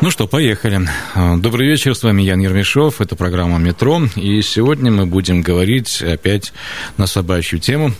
Ну 0.00 0.12
что, 0.12 0.28
поехали. 0.28 0.88
Добрый 1.38 1.66
вечер, 1.66 1.92
с 1.92 2.04
вами 2.04 2.22
Ян 2.22 2.38
Ермешов, 2.38 3.00
это 3.00 3.16
программа 3.16 3.58
«Метро», 3.58 4.00
и 4.14 4.42
сегодня 4.42 4.92
мы 4.92 5.06
будем 5.06 5.42
говорить 5.42 6.00
опять 6.02 6.52
на 6.98 7.08
собачью 7.08 7.58
тему. 7.58 7.92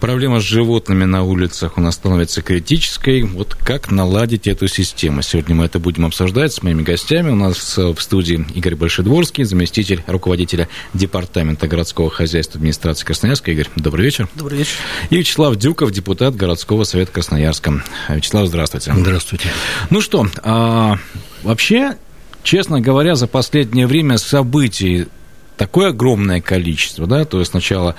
Проблема 0.00 0.40
с 0.40 0.42
животными 0.42 1.04
на 1.04 1.22
улицах 1.22 1.78
у 1.78 1.80
нас 1.80 1.94
становится 1.94 2.42
критической. 2.42 3.22
Вот 3.22 3.54
как 3.54 3.92
наладить 3.92 4.48
эту 4.48 4.66
систему? 4.66 5.22
Сегодня 5.22 5.54
мы 5.54 5.66
это 5.66 5.78
будем 5.78 6.04
обсуждать 6.04 6.52
с 6.52 6.64
моими 6.64 6.82
гостями. 6.82 7.30
У 7.30 7.36
нас 7.36 7.76
в 7.76 8.00
студии 8.00 8.44
Игорь 8.56 8.74
Большедворский, 8.74 9.44
заместитель 9.44 10.02
руководителя 10.08 10.68
Департамента 10.94 11.68
городского 11.68 12.10
хозяйства 12.10 12.58
администрации 12.58 13.04
Красноярска. 13.04 13.52
Игорь, 13.52 13.68
добрый 13.76 14.04
вечер. 14.04 14.28
Добрый 14.34 14.58
вечер. 14.58 14.74
И 15.10 15.16
Вячеслав 15.16 15.54
Дюков, 15.54 15.92
депутат 15.92 16.34
городского 16.34 16.82
совета 16.82 17.12
Красноярска. 17.12 17.84
Вячеслав, 18.08 18.48
здравствуйте. 18.48 18.92
Здравствуйте. 18.96 19.48
Ну 19.90 20.00
что, 20.00 20.26
а, 20.42 20.98
Вообще, 21.46 21.96
честно 22.42 22.80
говоря, 22.80 23.14
за 23.14 23.28
последнее 23.28 23.86
время 23.86 24.18
событий 24.18 25.06
такое 25.56 25.90
огромное 25.90 26.40
количество, 26.40 27.06
да, 27.06 27.24
то 27.24 27.38
есть 27.38 27.52
сначала 27.52 27.94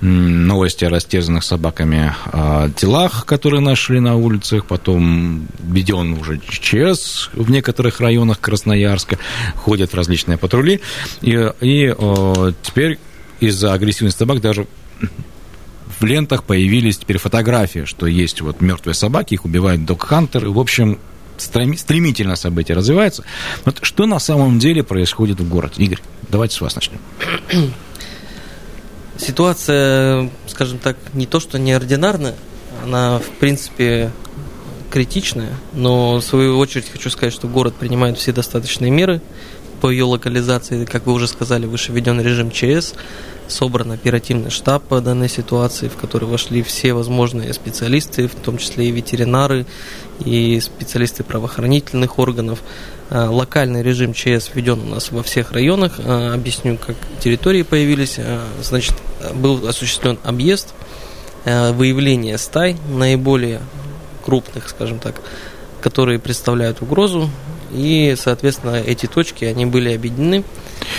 новости 0.00 0.84
о 0.84 0.88
растерзанных 0.88 1.42
собаками 1.42 2.14
э, 2.32 2.70
телах, 2.76 3.26
которые 3.26 3.60
нашли 3.60 3.98
на 3.98 4.14
улицах, 4.14 4.66
потом 4.66 5.48
введен 5.58 6.12
уже 6.12 6.38
ЧС 6.48 7.30
в 7.32 7.50
некоторых 7.50 8.00
районах 8.00 8.38
Красноярска, 8.38 9.18
ходят 9.56 9.96
различные 9.96 10.38
патрули, 10.38 10.80
и, 11.22 11.50
и 11.60 11.92
э, 11.98 12.52
теперь 12.62 13.00
из-за 13.40 13.72
агрессивности 13.72 14.20
собак 14.20 14.40
даже 14.40 14.68
в 15.98 16.04
лентах 16.04 16.44
появились 16.44 16.98
теперь 16.98 17.18
фотографии, 17.18 17.84
что 17.84 18.06
есть 18.06 18.42
вот 18.42 18.60
мертвые 18.60 18.94
собаки, 18.94 19.34
их 19.34 19.44
убивают 19.44 19.84
док-хантеры, 19.84 20.50
в 20.50 20.60
общем, 20.60 21.00
стремительно 21.38 22.36
события 22.36 22.74
развиваются. 22.74 23.24
Вот 23.64 23.78
что 23.82 24.06
на 24.06 24.18
самом 24.18 24.58
деле 24.58 24.82
происходит 24.82 25.40
в 25.40 25.48
городе? 25.48 25.82
Игорь, 25.82 26.00
давайте 26.28 26.56
с 26.56 26.60
вас 26.60 26.74
начнем. 26.74 27.00
Ситуация, 29.18 30.30
скажем 30.48 30.78
так, 30.78 30.96
не 31.12 31.26
то 31.26 31.38
что 31.40 31.58
неординарная, 31.58 32.34
она, 32.82 33.18
в 33.18 33.28
принципе, 33.38 34.10
критичная, 34.90 35.54
но 35.72 36.16
в 36.16 36.22
свою 36.22 36.58
очередь 36.58 36.90
хочу 36.90 37.08
сказать, 37.10 37.32
что 37.32 37.48
город 37.48 37.74
принимает 37.76 38.18
все 38.18 38.32
достаточные 38.32 38.90
меры 38.90 39.20
по 39.80 39.90
ее 39.90 40.04
локализации. 40.04 40.84
Как 40.84 41.06
вы 41.06 41.12
уже 41.12 41.28
сказали, 41.28 41.66
выше 41.66 41.92
введен 41.92 42.20
режим 42.20 42.50
ЧС, 42.50 42.94
собран 43.52 43.92
оперативный 43.92 44.50
штаб 44.50 44.82
по 44.82 45.00
данной 45.00 45.28
ситуации, 45.28 45.86
в 45.86 45.96
который 45.96 46.24
вошли 46.28 46.62
все 46.62 46.92
возможные 46.92 47.52
специалисты, 47.52 48.26
в 48.26 48.34
том 48.34 48.58
числе 48.58 48.88
и 48.88 48.90
ветеринары, 48.90 49.66
и 50.24 50.58
специалисты 50.60 51.22
правоохранительных 51.22 52.18
органов. 52.18 52.60
А, 53.10 53.30
локальный 53.30 53.82
режим 53.82 54.14
ЧС 54.14 54.50
введен 54.52 54.80
у 54.80 54.86
нас 54.86 55.12
во 55.12 55.22
всех 55.22 55.52
районах. 55.52 55.92
А, 55.98 56.34
объясню, 56.34 56.76
как 56.78 56.96
территории 57.20 57.62
появились. 57.62 58.16
А, 58.18 58.42
значит, 58.62 58.96
был 59.34 59.68
осуществлен 59.68 60.18
объезд, 60.24 60.74
выявление 61.44 62.38
стай 62.38 62.76
наиболее 62.88 63.60
крупных, 64.24 64.68
скажем 64.68 65.00
так, 65.00 65.20
которые 65.80 66.18
представляют 66.18 66.82
угрозу 66.82 67.28
и, 67.72 68.14
соответственно, 68.18 68.76
эти 68.76 69.06
точки, 69.06 69.44
они 69.44 69.66
были 69.66 69.94
объединены 69.94 70.44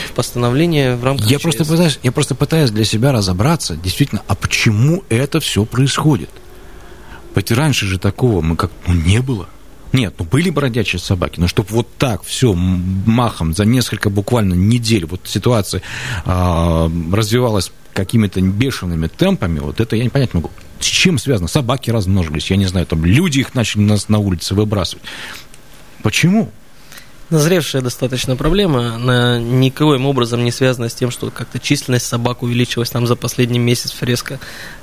в 0.10 0.14
постановление 0.14 0.96
в 0.96 1.04
рамках 1.04 1.30
я 1.30 1.40
просто, 1.40 1.66
пытаюсь, 1.66 2.00
я 2.04 2.12
просто 2.12 2.36
пытаюсь 2.36 2.72
для 2.72 2.86
себя 2.86 3.12
разобраться, 3.12 3.76
действительно, 3.76 4.22
а 4.28 4.36
почему 4.36 5.04
это 5.10 5.40
все 5.40 5.66
происходит? 5.66 6.30
Ведь 7.36 7.52
раньше 7.52 7.86
же 7.86 8.00
такого 8.00 8.42
мы 8.42 8.56
как 8.56 8.72
ну, 8.88 8.94
не 8.94 9.22
было. 9.22 9.48
Нет, 9.92 10.16
ну 10.18 10.26
были 10.26 10.50
бродячие 10.50 11.00
собаки, 11.00 11.40
но 11.40 11.48
чтобы 11.48 11.70
вот 11.70 11.88
так 11.98 12.24
все 12.24 12.54
махом 12.54 13.54
за 13.54 13.66
несколько 13.66 14.10
буквально 14.10 14.56
недель 14.56 15.06
вот 15.06 15.22
ситуация 15.26 15.84
а, 16.26 16.92
развивалась 17.12 17.72
какими-то 17.94 18.42
бешеными 18.42 19.08
темпами, 19.08 19.60
вот 19.60 19.80
это 19.80 19.96
я 19.96 20.04
не 20.04 20.10
понять 20.10 20.34
могу. 20.34 20.50
С 20.80 20.86
чем 20.86 21.20
связано? 21.20 21.48
Собаки 21.48 21.92
размножились, 21.92 22.50
я 22.50 22.58
не 22.58 22.66
знаю, 22.66 22.88
там 22.88 23.06
люди 23.06 23.40
их 23.40 23.54
начали 23.54 23.84
нас 23.84 24.10
на 24.10 24.18
улице 24.18 24.56
выбрасывать. 24.56 25.04
Почему? 26.02 26.52
Назревшая 27.30 27.82
достаточно 27.82 28.36
проблема, 28.36 28.96
она 28.96 29.40
никоим 29.40 30.06
образом 30.06 30.44
не 30.44 30.52
связана 30.52 30.90
с 30.90 30.94
тем, 30.94 31.12
что 31.12 31.32
как-то 31.32 31.60
численность 31.60 32.06
собак 32.06 32.44
увеличилась 32.44 32.90
там 32.90 33.08
за 33.08 33.16
последний 33.16 33.60
месяц 33.60 33.96
резко. 34.02 34.40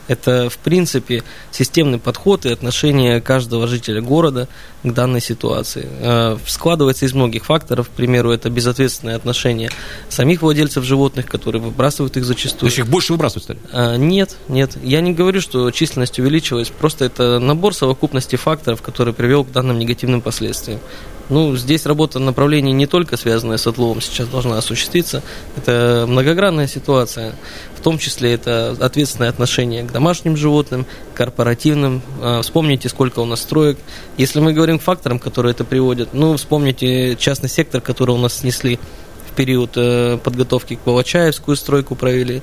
Это, 0.08 0.50
в 0.50 0.58
принципе, 0.58 1.22
системный 1.52 1.98
подход 1.98 2.44
и 2.44 2.50
отношение 2.50 3.20
каждого 3.20 3.68
жителя 3.68 4.00
города 4.00 4.48
к 4.82 4.92
данной 4.92 5.20
ситуации. 5.20 5.86
Э, 6.00 6.36
складывается 6.46 7.06
из 7.06 7.12
многих 7.12 7.44
факторов. 7.44 7.88
К 7.88 7.92
примеру, 7.92 8.32
это 8.32 8.50
безответственное 8.50 9.14
отношение 9.14 9.70
самих 10.08 10.42
владельцев 10.42 10.82
животных, 10.82 11.26
которые 11.26 11.62
выбрасывают 11.62 12.16
их 12.16 12.24
зачастую. 12.24 12.60
То 12.60 12.66
есть 12.66 12.78
их 12.78 12.88
больше 12.88 13.12
выбрасывают 13.12 13.44
стали? 13.44 13.60
Э, 13.72 13.96
нет, 13.96 14.36
нет. 14.48 14.76
Я 14.82 15.00
не 15.00 15.12
говорю, 15.12 15.40
что 15.40 15.70
численность 15.70 16.18
увеличилась. 16.18 16.70
Просто 16.70 17.04
это 17.04 17.38
набор 17.38 17.72
совокупности 17.72 18.34
факторов, 18.34 18.82
который 18.82 19.14
привел 19.14 19.44
к 19.44 19.52
данным 19.52 19.78
негативным 19.78 20.22
последствиям. 20.22 20.80
Ну, 21.30 21.56
здесь 21.56 21.86
работа 21.86 22.18
направлений 22.18 22.72
не 22.72 22.86
только 22.86 23.16
связанная 23.16 23.56
с 23.56 23.66
отловом 23.66 24.00
сейчас 24.00 24.26
должна 24.28 24.58
осуществиться. 24.58 25.22
Это 25.56 26.04
многогранная 26.08 26.66
ситуация. 26.66 27.34
В 27.76 27.82
том 27.82 27.98
числе 27.98 28.34
это 28.34 28.76
ответственное 28.80 29.30
отношение 29.30 29.84
к 29.84 29.92
домашним 29.92 30.36
животным, 30.36 30.86
корпоративным. 31.14 32.02
А, 32.20 32.42
вспомните, 32.42 32.88
сколько 32.88 33.20
у 33.20 33.24
нас 33.24 33.40
строек. 33.40 33.78
Если 34.18 34.40
мы 34.40 34.52
говорим 34.52 34.80
к 34.80 34.82
факторам, 34.82 35.18
которые 35.20 35.52
это 35.52 35.64
приводят, 35.64 36.12
ну, 36.12 36.36
вспомните 36.36 37.16
частный 37.16 37.48
сектор, 37.48 37.80
который 37.80 38.10
у 38.10 38.18
нас 38.18 38.38
снесли 38.38 38.80
в 39.30 39.34
период 39.36 39.70
э, 39.76 40.18
подготовки 40.22 40.74
к 40.74 40.80
Павачаевскую 40.80 41.56
стройку 41.56 41.94
провели. 41.94 42.42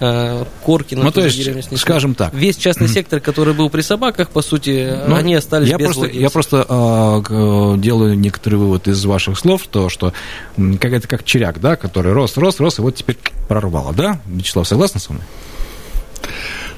Э, 0.00 0.44
корки 0.62 0.94
на 0.94 1.04
ну, 1.04 1.10
то 1.10 1.24
есть, 1.24 1.76
скажем 1.78 2.14
так. 2.14 2.32
Весь 2.32 2.56
частный 2.56 2.86
сектор, 2.86 3.18
который 3.18 3.52
был 3.52 3.68
при 3.68 3.80
собаках, 3.80 4.30
по 4.30 4.42
сути, 4.42 4.96
ну, 5.08 5.16
они 5.16 5.34
остались 5.34 5.68
я 5.68 5.76
без 5.76 5.86
просто, 5.86 6.06
Я 6.06 6.30
просто 6.30 6.66
э, 6.68 7.74
делаю 7.78 8.16
некоторый 8.16 8.56
вывод 8.56 8.86
из 8.86 9.04
ваших 9.04 9.36
слов, 9.36 9.66
то, 9.68 9.88
что 9.88 10.12
как 10.56 10.92
это 10.92 11.08
как 11.08 11.24
черяк, 11.24 11.60
да, 11.60 11.74
который 11.74 12.12
рос, 12.12 12.36
рос, 12.36 12.60
рос, 12.60 12.78
и 12.78 12.82
вот 12.82 12.94
теперь 12.94 13.18
прорвало, 13.48 13.92
да? 13.92 14.20
Вячеслав, 14.26 14.68
согласен 14.68 15.00
со 15.00 15.14
мной? 15.14 15.24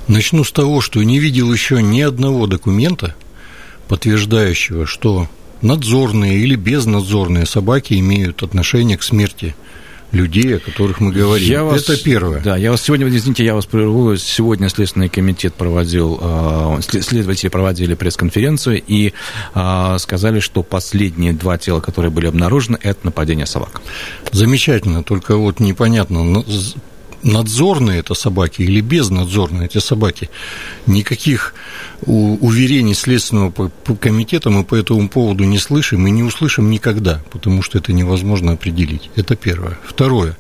Начну 0.09 0.43
с 0.43 0.51
того, 0.51 0.81
что 0.81 1.03
не 1.03 1.19
видел 1.19 1.53
еще 1.53 1.83
ни 1.83 2.01
одного 2.01 2.47
документа, 2.47 3.15
подтверждающего, 3.87 4.87
что 4.87 5.29
надзорные 5.61 6.39
или 6.39 6.55
безнадзорные 6.55 7.45
собаки 7.45 7.95
имеют 7.95 8.43
отношение 8.43 8.97
к 8.97 9.03
смерти 9.03 9.55
людей, 10.13 10.57
о 10.57 10.59
которых 10.59 11.01
мы 11.01 11.13
говорим. 11.13 11.49
Я 11.49 11.65
вас, 11.65 11.83
Это 11.83 12.03
первое. 12.03 12.41
Да, 12.41 12.57
я 12.57 12.71
вас 12.71 12.83
сегодня, 12.83 13.09
извините, 13.09 13.45
я 13.45 13.55
вас 13.55 13.67
прерву. 13.67 14.17
Сегодня 14.17 14.69
Следственный 14.69 15.09
комитет 15.09 15.55
проводил, 15.55 16.19
э, 16.21 16.81
следователи 16.81 17.49
проводили 17.49 17.95
пресс-конференцию 17.95 18.83
и 18.87 19.13
э, 19.55 19.97
сказали, 19.99 20.41
что 20.41 20.63
последние 20.63 21.33
два 21.33 21.59
тела, 21.59 21.81
которые 21.81 22.11
были 22.11 22.27
обнаружены, 22.27 22.79
это 22.83 23.01
нападение 23.05 23.47
собак. 23.47 23.81
Замечательно, 24.33 25.03
только 25.03 25.37
вот 25.37 25.61
непонятно, 25.61 26.45
надзорные 27.23 28.01
это 28.01 28.15
собаки 28.15 28.63
или 28.63 28.81
безнадзорные 28.81 29.67
эти 29.67 29.79
собаки. 29.79 30.31
Никаких 30.87 31.55
уверений 32.07 32.95
Следственного 32.95 33.71
комитета 34.01 34.51
мы 34.51 34.65
по 34.65 34.75
этому 34.75 35.09
поводу 35.09 35.45
не 35.45 35.59
слышим 35.59 36.07
и 36.07 36.11
не 36.11 36.23
услышим 36.23 36.71
никогда, 36.71 37.23
потому 37.31 37.63
что 37.63 37.79
это 37.79 37.93
невозможно 37.93 38.53
определить. 38.53 39.11
Это 39.17 39.37
первое. 39.37 39.79
Второе. 39.85 40.37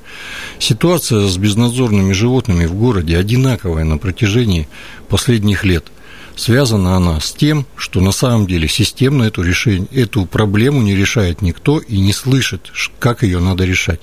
Ситуация 0.59 1.29
с 1.29 1.37
безнадзорными 1.37 2.13
животными 2.13 2.67
в 2.67 2.75
городе 2.75 3.17
одинаковая 3.17 3.85
на 3.85 3.99
протяжении 3.99 4.69
последних 5.09 5.65
лет– 5.65 5.85
Связана 6.41 6.97
она 6.97 7.21
с 7.21 7.33
тем, 7.33 7.67
что 7.77 8.01
на 8.01 8.13
самом 8.13 8.47
деле 8.47 8.67
системно 8.67 9.25
эту, 9.25 9.43
решение, 9.43 9.87
эту 9.93 10.25
проблему 10.25 10.81
не 10.81 10.97
решает 10.97 11.43
никто 11.43 11.81
и 11.81 12.01
не 12.01 12.15
слышит, 12.15 12.73
как 12.99 13.23
ее 13.25 13.41
надо 13.41 13.67
решать. 13.67 14.01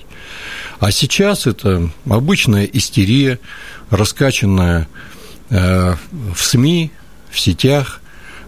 А 0.79 0.91
сейчас 0.91 1.47
это 1.47 1.89
обычная 2.07 2.65
истерия, 2.65 3.39
раскачанная 3.89 4.87
э, 5.49 5.95
в 6.35 6.39
СМИ, 6.39 6.91
в 7.31 7.39
сетях, 7.39 8.01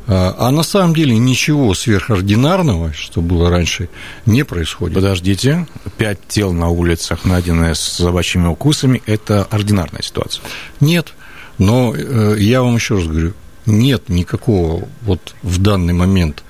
А, 0.07 0.35
а 0.37 0.51
на 0.51 0.63
самом 0.63 0.93
деле 0.93 1.17
ничего 1.17 1.73
сверхординарного, 1.73 2.93
что 2.93 3.21
было 3.21 3.49
раньше, 3.49 3.89
не 4.27 4.43
происходит. 4.43 4.95
Подождите, 4.95 5.67
пять 5.97 6.19
тел 6.27 6.53
на 6.53 6.69
улицах, 6.69 7.25
найденные 7.25 7.73
с 7.73 7.79
собачьими 7.79 8.47
укусами, 8.47 9.01
это 9.07 9.43
ординарная 9.45 10.03
ситуация? 10.03 10.43
Нет, 10.79 11.13
но 11.57 11.93
э, 11.95 12.35
я 12.39 12.61
вам 12.61 12.75
еще 12.75 12.95
раз 12.95 13.05
говорю, 13.05 13.33
нет 13.65 14.09
никакого 14.09 14.87
вот 15.01 15.35
в 15.43 15.61
данный 15.61 15.93
момент 15.93 16.43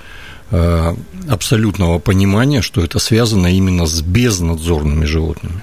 э, 0.51 0.95
абсолютного 1.29 1.99
понимания, 1.99 2.61
что 2.61 2.83
это 2.83 2.99
связано 2.99 3.47
именно 3.47 3.85
с 3.85 4.01
безнадзорными 4.01 5.05
животными. 5.05 5.61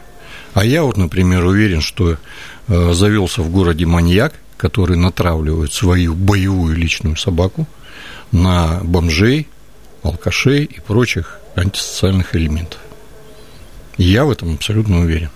А 0.54 0.64
я 0.64 0.82
вот, 0.84 0.96
например, 0.96 1.44
уверен, 1.44 1.80
что 1.80 2.16
э, 2.68 2.92
завелся 2.92 3.42
в 3.42 3.50
городе 3.50 3.86
маньяк, 3.86 4.34
который 4.56 4.96
натравливает 4.96 5.72
свою 5.72 6.14
боевую 6.14 6.76
личную 6.76 7.16
собаку 7.16 7.66
на 8.32 8.80
бомжей, 8.82 9.48
алкашей 10.02 10.64
и 10.64 10.80
прочих 10.80 11.40
антисоциальных 11.54 12.34
элементов. 12.34 12.80
Я 13.98 14.24
в 14.24 14.30
этом 14.30 14.54
абсолютно 14.54 15.00
уверен. 15.00 15.30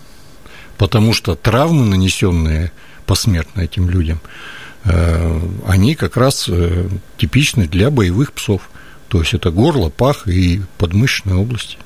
Потому 0.77 1.13
что 1.13 1.35
травмы, 1.35 1.85
нанесенные 1.85 2.73
посмертно 3.07 3.61
этим 3.61 3.91
людям, 3.91 4.21
они 4.85 5.95
как 5.95 6.17
раз 6.17 6.47
э, 6.49 6.89
типичны 7.19 7.67
для 7.67 7.91
боевых 7.91 8.33
псов. 8.33 8.71
То 9.09 9.21
есть 9.21 9.35
это 9.35 9.51
горло, 9.51 9.91
пах 9.91 10.27
и 10.29 10.63
подмышечная 10.79 11.37
область. 11.37 11.79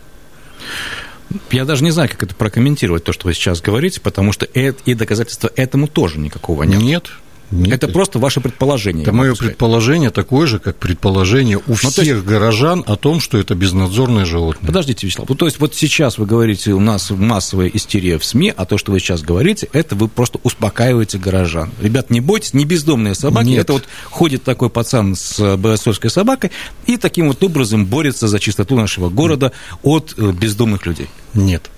Я 1.50 1.64
даже 1.64 1.82
не 1.82 1.91
знаю, 1.91 2.08
как 2.08 2.23
это 2.23 2.35
прокомментировать, 2.35 3.02
то, 3.02 3.12
что 3.12 3.26
вы 3.26 3.35
сейчас 3.35 3.61
говорите, 3.61 4.00
потому 4.00 4.32
что 4.32 4.44
и 4.44 4.94
доказательства 4.94 5.50
этому 5.56 5.88
тоже 5.88 6.19
никакого 6.19 6.62
нет. 6.64 6.81
Нет, 6.82 7.11
нет. 7.50 7.75
Это 7.75 7.88
просто 7.88 8.19
ваше 8.19 8.41
предположение. 8.41 9.02
Это 9.02 9.12
мое 9.12 9.35
сказать. 9.35 9.52
предположение 9.52 10.11
такое 10.11 10.46
же, 10.46 10.58
как 10.58 10.76
предположение 10.76 11.58
у 11.58 11.62
ну, 11.67 11.75
всех 11.75 12.05
есть... 12.05 12.25
горожан 12.25 12.82
о 12.87 12.96
том, 12.96 13.20
что 13.20 13.38
это 13.38 13.55
безнадзорное 13.55 14.25
животное. 14.25 14.67
Подождите, 14.67 15.06
Вячеслав. 15.06 15.29
Ну, 15.29 15.35
то 15.35 15.46
есть 15.46 15.61
вот 15.61 15.75
сейчас 15.75 16.19
вы 16.19 16.26
говорите, 16.26 16.73
у 16.73 16.81
нас 16.81 17.11
массовая 17.11 17.69
истерия 17.69 18.19
в 18.19 18.25
СМИ, 18.25 18.52
а 18.56 18.64
то, 18.64 18.79
что 18.79 18.93
вы 18.93 19.00
сейчас 19.00 19.23
говорите, 19.23 19.69
это 19.73 19.94
вы 19.94 20.08
просто 20.08 20.38
успокаиваете 20.43 21.19
горожан. 21.19 21.70
Ребят, 21.81 22.11
не 22.11 22.20
бойтесь, 22.20 22.55
не 22.55 22.64
бездомные 22.64 23.14
собаки. 23.14 23.49
Нет. 23.49 23.61
Это 23.61 23.75
вот 23.75 23.85
ходит 24.11 24.43
такой 24.43 24.70
пацан 24.70 25.14
с 25.14 25.56
бойцовской 25.56 26.11
собакой 26.11 26.50
и 26.87 26.96
таким 26.96 27.29
вот 27.29 27.43
образом 27.43 27.87
борется 27.87 28.29
за 28.29 28.41
чистоту 28.41 28.76
нашего 28.76 29.08
города 29.11 29.52
от 29.82 30.14
э, 30.17 30.32
бездомных 30.32 30.87
людей. 30.87 31.08
Нет. 31.35 31.70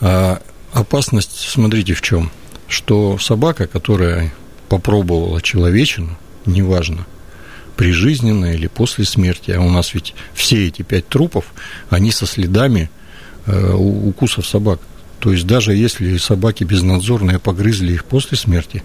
А, 0.00 0.40
опасность, 0.72 1.48
смотрите, 1.48 1.94
в 1.94 2.02
чем? 2.02 2.30
Что 2.68 3.18
собака, 3.18 3.66
которая 3.66 4.32
попробовала 4.70 5.42
человечину, 5.42 6.16
неважно, 6.46 7.04
прижизненно 7.76 8.54
или 8.54 8.68
после 8.68 9.04
смерти, 9.04 9.50
а 9.50 9.60
у 9.60 9.68
нас 9.68 9.94
ведь 9.94 10.14
все 10.32 10.68
эти 10.68 10.82
пять 10.82 11.08
трупов, 11.08 11.52
они 11.90 12.12
со 12.12 12.24
следами 12.24 12.88
э, 13.46 13.72
укусов 13.72 14.46
собак. 14.46 14.80
То 15.18 15.32
есть 15.32 15.46
даже 15.46 15.74
если 15.74 16.16
собаки 16.18 16.62
безнадзорные 16.62 17.40
погрызли 17.40 17.92
их 17.92 18.04
после 18.04 18.38
смерти, 18.38 18.84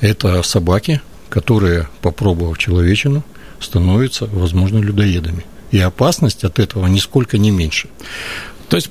это 0.00 0.42
собаки, 0.42 1.00
которые, 1.30 1.88
попробовав 2.02 2.58
человечину, 2.58 3.24
становятся, 3.58 4.26
возможно, 4.26 4.78
людоедами. 4.78 5.46
И 5.70 5.78
опасность 5.78 6.44
от 6.44 6.58
этого 6.58 6.86
нисколько 6.88 7.38
не 7.38 7.50
меньше. 7.50 7.88
То 8.68 8.76
есть 8.76 8.90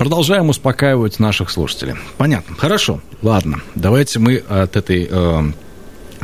Продолжаем 0.00 0.48
успокаивать 0.48 1.18
наших 1.18 1.50
слушателей. 1.50 1.94
Понятно. 2.16 2.56
Хорошо. 2.56 3.02
Ладно. 3.20 3.60
Давайте 3.74 4.18
мы 4.18 4.36
от 4.36 4.74
этой 4.74 5.06
э, 5.10 5.42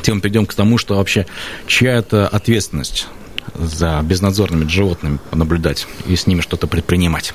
темы 0.00 0.20
перейдем 0.22 0.46
к 0.46 0.54
тому, 0.54 0.78
что 0.78 0.96
вообще 0.96 1.26
чья 1.66 1.96
это 1.96 2.26
ответственность 2.26 3.06
за 3.54 4.00
безнадзорными 4.02 4.66
животными 4.66 5.18
наблюдать 5.30 5.86
и 6.06 6.16
с 6.16 6.26
ними 6.26 6.40
что-то 6.40 6.66
предпринимать. 6.66 7.34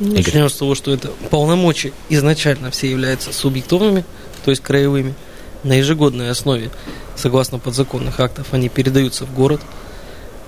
Начнем 0.00 0.50
с 0.50 0.56
того, 0.56 0.74
что 0.74 0.92
это 0.92 1.08
полномочия 1.30 1.94
изначально 2.10 2.70
все 2.70 2.90
являются 2.90 3.32
субъективными, 3.32 4.04
то 4.44 4.50
есть 4.50 4.62
краевыми. 4.62 5.14
На 5.64 5.78
ежегодной 5.78 6.28
основе, 6.28 6.70
согласно 7.16 7.58
подзаконных 7.58 8.20
актов, 8.20 8.48
они 8.52 8.68
передаются 8.68 9.24
в 9.24 9.34
город– 9.34 9.62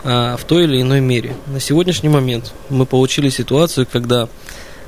в 0.04 0.40
той 0.46 0.64
или 0.64 0.80
иной 0.80 1.00
мере. 1.00 1.36
На 1.46 1.60
сегодняшний 1.60 2.08
момент 2.08 2.52
мы 2.68 2.86
получили 2.86 3.28
ситуацию, 3.28 3.86
когда 3.90 4.28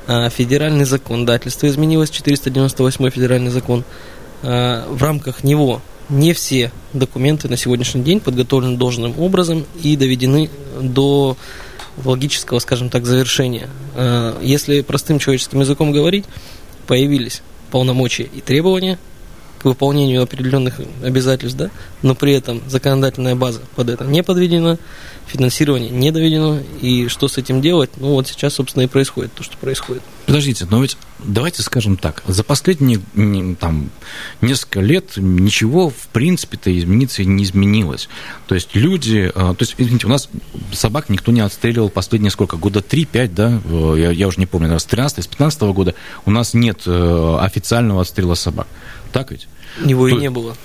а, 0.07 0.29
федеральный 0.29 0.85
законодательство 0.85 1.67
изменилось, 1.67 2.09
498 2.09 3.09
федеральный 3.09 3.49
закон, 3.49 3.83
а, 4.43 4.87
в 4.89 5.01
рамках 5.01 5.43
него 5.43 5.81
не 6.09 6.33
все 6.33 6.71
документы 6.93 7.49
на 7.49 7.57
сегодняшний 7.57 8.03
день 8.03 8.19
подготовлены 8.19 8.77
должным 8.77 9.19
образом 9.19 9.65
и 9.81 9.95
доведены 9.95 10.51
до 10.79 11.35
логического, 12.03 12.59
скажем 12.59 12.89
так, 12.89 13.05
завершения. 13.05 13.69
Если 14.41 14.81
простым 14.81 15.17
человеческим 15.17 15.61
языком 15.61 15.91
говорить, 15.91 16.25
появились 16.85 17.41
полномочия 17.71 18.23
и 18.23 18.41
требования 18.41 18.99
выполнению 19.65 20.21
определенных 20.21 20.79
обязательств, 21.03 21.57
да, 21.57 21.71
но 22.01 22.15
при 22.15 22.33
этом 22.33 22.61
законодательная 22.67 23.35
база 23.35 23.61
под 23.75 23.89
это 23.89 24.05
не 24.05 24.23
подведена, 24.23 24.77
финансирование 25.27 25.89
не 25.89 26.11
доведено, 26.11 26.59
и 26.81 27.07
что 27.07 27.27
с 27.27 27.37
этим 27.37 27.61
делать, 27.61 27.91
ну 27.97 28.13
вот 28.13 28.27
сейчас, 28.27 28.53
собственно, 28.53 28.83
и 28.83 28.87
происходит 28.87 29.33
то, 29.33 29.43
что 29.43 29.57
происходит. 29.57 30.03
Подождите, 30.25 30.67
но 30.69 30.81
ведь 30.81 30.97
давайте 31.19 31.61
скажем 31.61 31.97
так, 31.97 32.23
за 32.27 32.43
последние 32.43 33.01
там, 33.55 33.89
несколько 34.41 34.81
лет 34.81 35.13
ничего, 35.17 35.89
в 35.89 36.07
принципе-то, 36.13 36.77
измениться 36.77 37.23
не 37.23 37.43
изменилось. 37.43 38.07
То 38.47 38.55
есть 38.55 38.75
люди, 38.75 39.31
а, 39.33 39.53
то 39.53 39.63
есть, 39.63 39.75
извините, 39.77 40.07
у 40.07 40.09
нас 40.09 40.29
собак 40.73 41.09
никто 41.09 41.31
не 41.31 41.41
отстреливал 41.41 41.89
последние 41.89 42.31
сколько, 42.31 42.57
года 42.57 42.79
3-5, 42.79 43.27
да, 43.33 43.61
я, 43.97 44.11
я 44.11 44.27
уже 44.27 44.39
не 44.39 44.45
помню, 44.45 44.77
с 44.77 44.85
13 44.85 45.23
с 45.23 45.27
15 45.27 45.61
года 45.61 45.95
у 46.25 46.31
нас 46.31 46.53
нет 46.53 46.81
э, 46.85 47.37
официального 47.41 48.01
отстрела 48.01 48.35
собак. 48.35 48.67
Так 49.11 49.31
ведь? 49.31 49.47
Его 49.83 50.09
То... 50.09 50.15
и 50.15 50.19
не 50.19 50.29
было. 50.29 50.55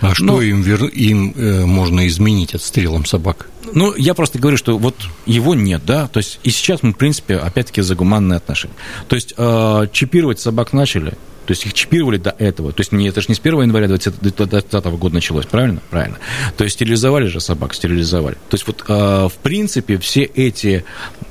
А 0.00 0.14
что 0.14 0.24
ну, 0.24 0.40
им, 0.40 0.62
им 0.62 1.34
э, 1.36 1.66
можно 1.66 2.06
изменить 2.08 2.54
отстрелом 2.54 3.04
собак? 3.04 3.48
Ну, 3.74 3.94
я 3.96 4.14
просто 4.14 4.38
говорю, 4.38 4.56
что 4.56 4.78
вот 4.78 4.96
его 5.26 5.54
нет, 5.54 5.82
да, 5.84 6.08
то 6.08 6.18
есть 6.18 6.40
и 6.42 6.50
сейчас 6.50 6.82
мы, 6.82 6.92
в 6.92 6.96
принципе, 6.96 7.36
опять-таки 7.36 7.82
за 7.82 7.94
гуманные 7.94 8.38
отношения. 8.38 8.74
То 9.08 9.16
есть 9.16 9.34
э, 9.36 9.86
чипировать 9.92 10.40
собак 10.40 10.72
начали, 10.72 11.10
то 11.10 11.52
есть 11.52 11.66
их 11.66 11.74
чипировали 11.74 12.16
до 12.16 12.30
этого. 12.38 12.72
То 12.72 12.80
есть 12.80 12.92
не, 12.92 13.08
это 13.08 13.20
же 13.20 13.26
не 13.28 13.34
с 13.34 13.40
1 13.40 13.62
января 13.62 13.88
2020 13.88 14.84
года 14.84 15.14
началось, 15.14 15.46
правильно? 15.46 15.82
Правильно. 15.90 16.16
То 16.56 16.64
есть 16.64 16.76
стерилизовали 16.76 17.26
же 17.26 17.40
собак, 17.40 17.74
стерилизовали. 17.74 18.36
То 18.48 18.54
есть 18.54 18.66
вот, 18.66 18.84
э, 18.88 19.28
в 19.28 19.34
принципе, 19.42 19.98
все 19.98 20.22
эти 20.22 20.84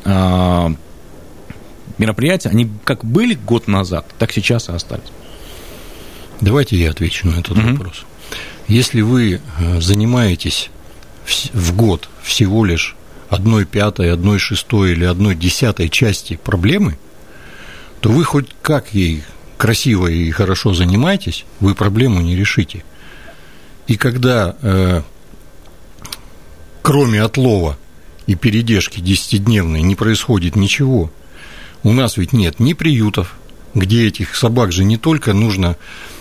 э, 0.05 0.69
мероприятия, 1.97 2.49
они 2.49 2.69
как 2.83 3.03
были 3.03 3.33
год 3.33 3.67
назад, 3.67 4.05
так 4.19 4.31
сейчас 4.31 4.69
и 4.69 4.73
остались. 4.73 5.07
Давайте 6.41 6.77
я 6.77 6.91
отвечу 6.91 7.27
на 7.27 7.39
этот 7.39 7.57
угу. 7.57 7.67
вопрос. 7.67 8.05
Если 8.67 9.01
вы 9.01 9.41
э, 9.59 9.81
занимаетесь 9.81 10.69
в 11.53 11.75
год 11.75 12.09
всего 12.21 12.65
лишь 12.65 12.95
одной 13.29 13.65
пятой, 13.65 14.11
одной 14.11 14.39
шестой 14.39 14.91
или 14.91 15.05
одной 15.05 15.35
десятой 15.35 15.89
части 15.89 16.39
проблемы, 16.43 16.97
то 17.99 18.09
вы 18.09 18.23
хоть 18.23 18.49
как 18.61 18.93
ей 18.93 19.23
красиво 19.57 20.07
и 20.07 20.31
хорошо 20.31 20.73
занимаетесь, 20.73 21.45
вы 21.59 21.75
проблему 21.75 22.21
не 22.21 22.35
решите. 22.35 22.83
И 23.87 23.97
когда 23.97 24.55
э, 24.61 25.01
кроме 26.81 27.21
отлова 27.21 27.77
и 28.25 28.35
передержки 28.35 28.99
десятидневной 28.99 29.81
не 29.81 29.95
происходит 29.95 30.55
ничего, 30.55 31.11
у 31.83 31.91
нас 31.91 32.17
ведь 32.17 32.33
нет 32.33 32.59
ни 32.59 32.73
приютов, 32.73 33.35
где 33.73 34.07
этих 34.07 34.35
собак 34.35 34.71
же 34.71 34.83
не 34.83 34.97
только 34.97 35.33
нужно 35.33 35.77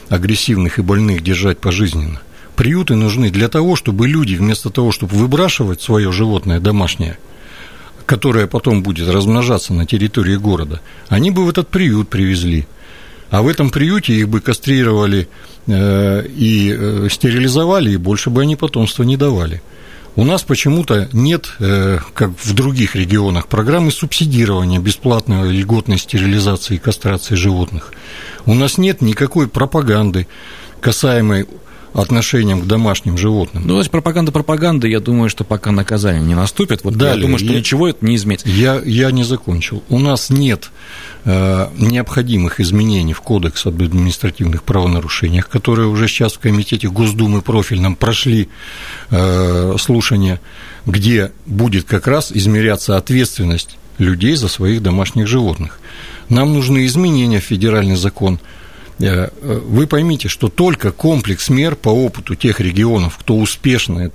агрессивных 0.09 0.79
и 0.79 0.83
больных 0.83 1.23
держать 1.23 1.59
пожизненно, 1.59 2.21
Приюты 2.59 2.97
нужны 2.97 3.31
для 3.31 3.47
того, 3.47 3.77
чтобы 3.77 4.09
люди, 4.09 4.35
вместо 4.35 4.69
того, 4.69 4.91
чтобы 4.91 5.15
выбрашивать 5.15 5.81
свое 5.81 6.11
животное 6.11 6.59
домашнее, 6.59 7.17
которое 8.05 8.49
потом 8.49 8.83
будет 8.83 9.09
размножаться 9.09 9.73
на 9.73 9.87
территории 9.87 10.35
города, 10.35 10.81
они 11.09 11.31
бы 11.31 11.45
в 11.45 11.50
этот 11.50 11.69
приют 11.69 12.09
привезли. 12.09 12.67
А 13.31 13.43
в 13.43 13.47
этом 13.47 13.71
приюте 13.71 14.12
их 14.15 14.29
бы 14.29 14.41
кастрировали 14.41 15.29
э, 15.69 16.27
и 16.27 16.75
э, 16.77 17.07
стерилизовали, 17.09 17.93
и 17.93 17.97
больше 17.97 18.29
бы 18.29 18.43
они 18.43 18.57
потомства 18.57 19.05
не 19.05 19.17
давали. 19.17 19.62
У 20.18 20.25
нас 20.25 20.42
почему-то 20.42 21.08
нет, 21.12 21.46
э, 21.60 22.00
как 22.12 22.30
в 22.42 22.52
других 22.52 22.96
регионах, 22.96 23.46
программы 23.46 23.92
субсидирования 23.92 24.80
бесплатной 24.80 25.52
льготной 25.52 25.96
стерилизации 25.96 26.75
и 26.75 26.78
кастрации 26.78 27.37
животных. 27.37 27.92
У 28.44 28.52
нас 28.52 28.78
нет 28.78 29.00
никакой 29.00 29.46
пропаганды, 29.46 30.26
касаемой 30.80 31.46
отношением 31.95 32.61
к 32.61 32.66
домашним 32.66 33.16
животным. 33.16 33.64
Ну, 33.66 33.75
то 33.75 33.78
есть 33.78 33.90
пропаганда 33.90 34.33
пропаганда, 34.33 34.87
я 34.87 35.00
думаю, 35.00 35.30
что 35.30 35.45
пока 35.45 35.73
наказание 35.73 36.23
не 36.23 36.35
наступит, 36.35 36.85
вот 36.85 36.95
Далее, 36.95 37.16
я 37.16 37.23
думаю, 37.23 37.38
что 37.38 37.52
я, 37.52 37.59
ничего 37.59 37.88
это 37.88 38.04
не 38.04 38.16
изменит. 38.16 38.47
Я, 38.47 38.80
я 38.85 39.11
не 39.11 39.25
закончил. 39.25 39.83
У 39.88 39.99
нас 39.99 40.30
нет 40.30 40.71
э, 41.25 41.68
необходимых 41.78 42.61
изменений 42.61 43.12
в 43.12 43.21
Кодекс 43.21 43.66
об 43.66 43.83
административных 43.83 44.62
правонарушениях, 44.62 45.49
которые 45.49 45.88
уже 45.88 46.09
сейчас 46.09 46.35
в 46.35 46.38
Комитете 46.38 46.88
Госдумы 46.88 47.42
профильном 47.42 47.97
прошли 47.97 48.49
э, 49.11 49.76
слушания, 49.78 50.40
где 50.87 51.33
будет 51.47 51.85
как 51.85 52.07
раз 52.07 52.33
измеряться 52.33 52.97
ответственность 52.97 53.76
людей 53.99 54.37
за 54.37 54.49
своих 54.49 54.83
домашних 54.83 55.26
животных. 55.26 55.80
Нам 56.28 56.52
нужны 56.52 56.87
изменения 56.87 57.40
в 57.40 57.45
федеральный 57.45 57.97
закон– 57.97 58.38
вы 58.99 59.87
поймите, 59.87 60.28
что 60.28 60.49
только 60.49 60.90
комплекс 60.93 61.49
мер 61.49 61.76
по 61.76 61.88
опыту 61.88 62.35
тех 62.35 62.61
регионов, 62.61 63.17
кто 63.19 63.37
успешно 63.37 64.07
Э, 64.07 64.11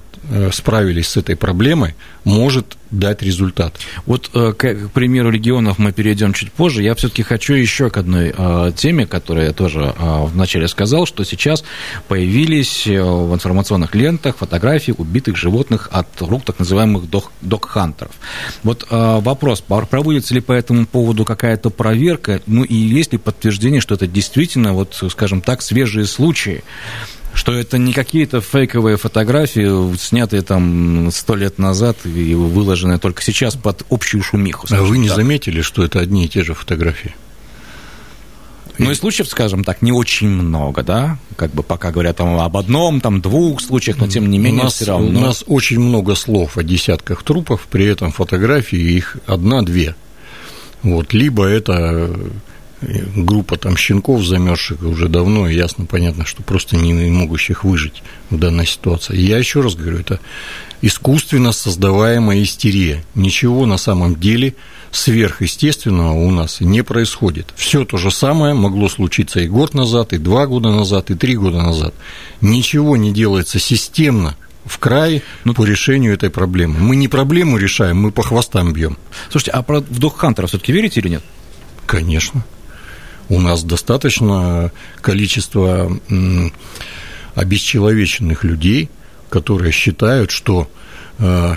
справились 0.52 1.08
с 1.08 1.18
этой 1.18 1.36
проблемой, 1.36 1.96
может 2.24 2.78
дать 2.92 3.22
результат. 3.24 3.76
Вот 4.06 4.30
э, 4.34 4.54
к 4.54 4.90
примеру 4.94 5.32
регионов 5.32 5.80
мы 5.80 5.92
перейдем 5.92 6.32
чуть 6.32 6.52
позже. 6.52 6.84
Я 6.84 6.94
все-таки 6.96 7.24
хочу 7.24 7.54
еще 7.54 7.90
к 7.90 7.98
одной 7.98 8.34
э, 8.38 8.72
теме, 8.76 9.06
которую 9.08 9.48
я 9.48 9.52
тоже 9.52 9.94
вначале 9.98 10.68
сказал, 10.68 11.06
что 11.06 11.24
сейчас 11.24 11.64
появились 12.08 12.86
в 12.86 13.34
информационных 13.34 13.96
лентах 13.96 14.38
фотографии 14.38 14.94
убитых 14.98 15.36
животных 15.36 15.90
от 15.92 16.08
рук 16.22 16.46
так 16.46 16.60
называемых 16.60 17.06
док-хантеров. 17.42 18.12
Вот 18.64 18.86
вопрос, 18.90 19.62
проводится 19.62 20.34
ли 20.34 20.42
по 20.42 20.52
этому 20.52 20.86
поводу 20.86 21.26
какая-то 21.26 21.70
проверка, 21.70 22.42
ну 22.46 22.64
и 22.64 22.76
есть 22.76 23.12
ли 23.12 23.18
подтверждение, 23.18 23.82
что 23.82 23.96
это 23.96 24.08
действительно, 24.08 24.74
вот, 24.74 25.04
скажем 25.10 25.42
так, 25.42 25.62
свежие 25.62 26.06
случаи, 26.06 26.64
что 27.34 27.54
это 27.54 27.78
не 27.78 27.94
какие-то 27.94 28.42
фейковые 28.42 28.98
фотографии, 28.98 29.96
снятые 29.98 30.42
там 30.44 31.10
сто 31.12 31.36
лет 31.36 31.58
назад 31.58 31.98
и 32.06 32.36
выложенные 32.36 33.00
только 33.00 33.24
сейчас 33.24 33.56
под 33.56 33.86
общую 33.90 34.22
шумиху. 34.22 34.68
А 34.72 34.84
вы 34.84 34.98
не 34.98 35.08
так. 35.08 35.18
заметили, 35.18 35.62
что 35.62 35.84
это 35.84 36.00
одни 36.00 36.26
и 36.26 36.30
те 36.30 36.44
же 36.44 36.54
фотографии? 36.54 37.16
Ну 38.80 38.90
и 38.92 38.96
случаев, 38.96 39.28
скажем 39.28 39.64
так, 39.64 39.82
не 39.82 39.92
очень 39.92 40.30
много, 40.30 40.84
да? 40.84 41.20
Как 41.36 41.52
бы 41.52 41.62
пока 41.62 41.92
говорят 41.92 42.18
там 42.18 42.40
об 42.40 42.58
одном, 42.58 43.02
там 43.02 43.22
двух 43.22 43.62
случаях, 43.62 43.98
но 43.98 44.08
тем 44.08 44.30
не 44.30 44.40
менее 44.40 44.62
у 44.62 44.64
нас, 44.66 44.74
все 44.76 44.86
равно. 44.86 45.08
У 45.08 45.24
нас 45.24 45.44
очень 45.48 45.80
много 45.80 46.16
слов 46.16 46.58
о 46.58 46.64
десятках 46.64 47.24
трупов, 47.24 47.68
при 47.70 47.86
этом 47.86 48.12
фотографии 48.12 48.80
их 48.80 49.18
одна-две. 49.28 49.96
Вот, 50.82 51.14
либо 51.14 51.46
это 51.46 52.20
группа 53.16 53.58
там 53.58 53.78
щенков 53.78 54.24
замерзших 54.24 54.82
уже 54.84 55.08
давно, 55.08 55.48
и 55.48 55.56
ясно, 55.56 55.86
понятно, 55.86 56.26
что 56.26 56.44
просто 56.44 56.78
не 56.78 56.94
могущих 56.94 57.64
выжить 57.64 58.04
в 58.30 58.38
данной 58.38 58.66
ситуации. 58.66 59.18
я 59.18 59.38
еще 59.38 59.62
раз 59.62 59.76
говорю, 59.76 60.00
это 60.00 60.20
искусственно 60.82 61.52
создаваемая 61.52 62.44
истерия. 62.44 63.04
Ничего 63.16 63.66
на 63.66 63.78
самом 63.78 64.20
деле 64.20 64.56
сверхъестественного 64.92 66.14
у 66.14 66.32
нас 66.32 66.62
не 66.62 66.84
происходит. 66.84 67.54
Все 67.56 67.86
то 67.86 67.98
же 67.98 68.12
самое 68.12 68.54
могло 68.54 68.90
случиться 68.90 69.40
и 69.40 69.48
год 69.48 69.74
назад, 69.74 70.14
и 70.14 70.18
два 70.18 70.46
года 70.46 70.70
назад, 70.70 71.10
и 71.10 71.16
три 71.16 71.36
года 71.36 71.62
назад. 71.62 71.94
Ничего 72.42 72.98
не 72.98 73.12
делается 73.14 73.60
системно, 73.60 74.36
в 74.66 74.78
крае 74.78 75.24
ну, 75.44 75.54
по 75.54 75.66
решению 75.66 76.14
этой 76.14 76.30
проблемы. 76.30 76.80
Мы 76.80 76.96
не 76.96 77.08
проблему 77.08 77.58
решаем, 77.58 77.98
мы 77.98 78.12
по 78.12 78.24
хвостам 78.24 78.74
бьем. 78.74 78.98
Слушайте, 79.30 79.52
а 79.52 79.62
про 79.62 79.80
вдох 79.80 80.18
Хантера 80.18 80.48
все-таки 80.48 80.72
верите 80.72 81.00
или 81.00 81.10
нет? 81.10 81.24
Конечно 81.86 82.46
у 83.34 83.42
нас 83.42 83.64
достаточно 83.64 84.72
количество 85.02 85.92
обесчеловеченных 87.36 88.44
людей, 88.44 88.90
которые 89.30 89.72
считают, 89.72 90.30
что 90.30 90.70
э, 91.18 91.56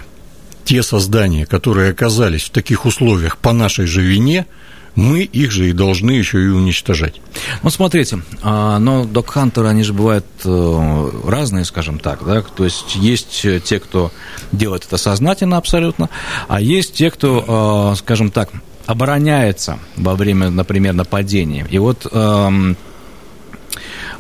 те 0.65 0.83
создания, 0.83 1.45
которые 1.45 1.91
оказались 1.91 2.45
в 2.45 2.51
таких 2.51 2.87
условиях 2.87 3.37
по 3.37 3.53
нашей 3.53 3.87
же 3.87 4.01
вине, 4.01 4.47
мы 4.95 5.21
их 5.21 5.51
же 5.53 5.69
и 5.69 5.73
должны 5.73 6.13
еще 6.13 6.43
и 6.43 6.49
уничтожать. 6.49 7.21
Ну, 7.63 7.69
смотрите, 7.69 8.21
а, 8.43 8.79
но 8.79 9.05
док-хантеры, 9.05 9.69
они 9.69 9.83
же 9.83 9.93
бывают 9.93 10.25
э, 10.45 11.11
разные, 11.27 11.67
скажем 11.67 11.99
так, 11.99 12.25
да, 12.25 12.41
то 12.41 12.65
есть 12.65 12.97
есть 12.97 13.47
те, 13.65 13.79
кто 13.79 14.11
делает 14.53 14.87
это 14.87 14.97
сознательно 14.97 15.59
абсолютно, 15.59 16.09
а 16.49 16.63
есть 16.63 16.95
те, 16.95 17.11
кто, 17.11 17.93
э, 17.93 17.99
скажем 17.99 18.31
так, 18.31 18.49
обороняется 18.87 19.79
во 19.97 20.15
время, 20.15 20.51
например, 20.51 20.95
нападения. 20.95 21.67
И 21.71 21.79
вот 21.79 22.07
эм, 22.11 22.77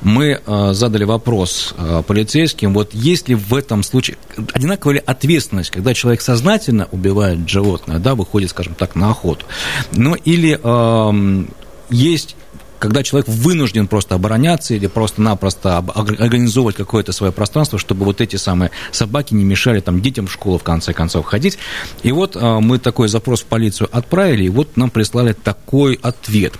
мы 0.02 0.40
э, 0.44 0.72
задали 0.72 1.04
вопрос 1.04 1.74
э, 1.76 2.02
полицейским, 2.06 2.74
вот 2.74 2.94
есть 2.94 3.28
ли 3.28 3.34
в 3.34 3.54
этом 3.54 3.82
случае 3.82 4.18
одинаковая 4.52 4.96
ли 4.96 5.02
ответственность, 5.04 5.70
когда 5.70 5.94
человек 5.94 6.20
сознательно 6.20 6.88
убивает 6.92 7.48
животное, 7.48 7.98
да, 7.98 8.14
выходит, 8.14 8.50
скажем 8.50 8.74
так, 8.74 8.94
на 8.94 9.10
охоту, 9.10 9.46
ну 9.92 10.14
или 10.14 10.58
э, 10.62 11.46
есть 11.90 12.36
когда 12.78 13.02
человек 13.02 13.28
вынужден 13.28 13.86
просто 13.86 14.14
обороняться 14.14 14.74
или 14.74 14.86
просто-напросто 14.86 15.78
организовывать 15.78 16.76
какое-то 16.76 17.12
свое 17.12 17.32
пространство, 17.32 17.78
чтобы 17.78 18.04
вот 18.04 18.20
эти 18.20 18.36
самые 18.36 18.70
собаки 18.92 19.34
не 19.34 19.44
мешали 19.44 19.80
там 19.80 20.00
детям 20.00 20.26
в 20.26 20.32
школу 20.32 20.58
в 20.58 20.62
конце 20.62 20.92
концов 20.92 21.26
ходить. 21.26 21.58
И 22.02 22.12
вот 22.12 22.36
а, 22.36 22.60
мы 22.60 22.78
такой 22.78 23.08
запрос 23.08 23.42
в 23.42 23.46
полицию 23.46 23.88
отправили, 23.92 24.44
и 24.44 24.48
вот 24.48 24.76
нам 24.76 24.90
прислали 24.90 25.32
такой 25.32 25.98
ответ. 26.02 26.54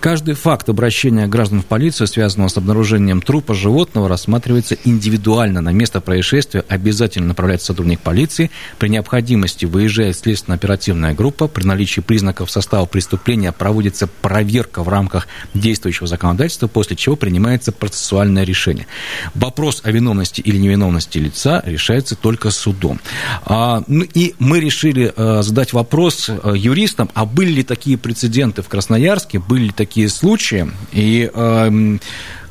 Каждый 0.00 0.34
факт 0.34 0.68
обращения 0.68 1.26
граждан 1.26 1.62
в 1.62 1.66
полицию, 1.66 2.06
связанного 2.06 2.48
с 2.48 2.56
обнаружением 2.56 3.22
трупа 3.22 3.54
животного, 3.54 4.08
рассматривается 4.08 4.76
индивидуально. 4.84 5.60
На 5.60 5.72
место 5.72 6.00
происшествия 6.00 6.64
обязательно 6.68 7.28
направляется 7.28 7.68
сотрудник 7.68 8.00
полиции. 8.00 8.50
При 8.78 8.88
необходимости 8.88 9.64
выезжает 9.64 10.16
следственно-оперативная 10.16 11.14
группа. 11.14 11.48
При 11.48 11.64
наличии 11.64 12.00
признаков 12.00 12.50
состава 12.50 12.86
преступления 12.86 13.52
проводится 13.52 14.06
проверка 14.06 14.82
в 14.82 14.88
рамках 14.88 15.28
действующего 15.60 16.06
законодательства, 16.06 16.66
после 16.66 16.96
чего 16.96 17.16
принимается 17.16 17.72
процессуальное 17.72 18.44
решение. 18.44 18.86
Вопрос 19.34 19.82
о 19.84 19.90
виновности 19.90 20.40
или 20.40 20.56
невиновности 20.56 21.18
лица 21.18 21.62
решается 21.64 22.16
только 22.16 22.50
судом. 22.50 23.00
А, 23.44 23.82
ну 23.86 24.04
и 24.14 24.34
мы 24.38 24.60
решили 24.60 25.12
а, 25.16 25.42
задать 25.42 25.72
вопрос 25.72 26.28
а, 26.30 26.52
юристам, 26.52 27.10
а 27.14 27.24
были 27.26 27.50
ли 27.50 27.62
такие 27.62 27.96
прецеденты 27.98 28.62
в 28.62 28.68
Красноярске, 28.68 29.38
были 29.38 29.64
ли 29.64 29.72
такие 29.72 30.08
случаи, 30.08 30.70
и 30.92 31.30
а, 31.32 31.70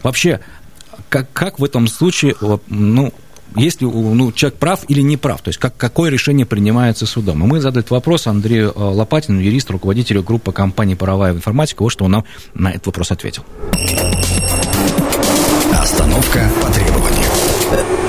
вообще, 0.03 0.39
как, 1.09 1.31
как 1.33 1.59
в 1.59 1.63
этом 1.63 1.87
случае, 1.87 2.35
ну, 2.67 3.13
если 3.55 3.85
ну, 3.85 4.31
человек 4.31 4.59
прав 4.59 4.81
или 4.87 5.01
не 5.01 5.17
прав, 5.17 5.41
то 5.41 5.49
есть 5.49 5.59
как, 5.59 5.75
какое 5.77 6.09
решение 6.09 6.45
принимается 6.45 7.05
судом. 7.05 7.43
И 7.43 7.47
мы 7.47 7.59
задали 7.61 7.79
этот 7.79 7.91
вопрос 7.91 8.27
Андрею 8.27 8.73
э, 8.75 8.79
Лопатину, 8.79 9.39
юрист, 9.39 9.69
руководителю 9.71 10.23
группы 10.23 10.51
компании 10.51 10.95
«Паровая 10.95 11.33
информатика», 11.33 11.83
вот 11.83 11.89
что 11.89 12.05
он 12.05 12.11
нам 12.11 12.25
на 12.53 12.71
этот 12.71 12.87
вопрос 12.87 13.11
ответил. 13.11 13.43
Остановка 15.71 16.49
по 16.61 16.71
требованию. 16.71 18.08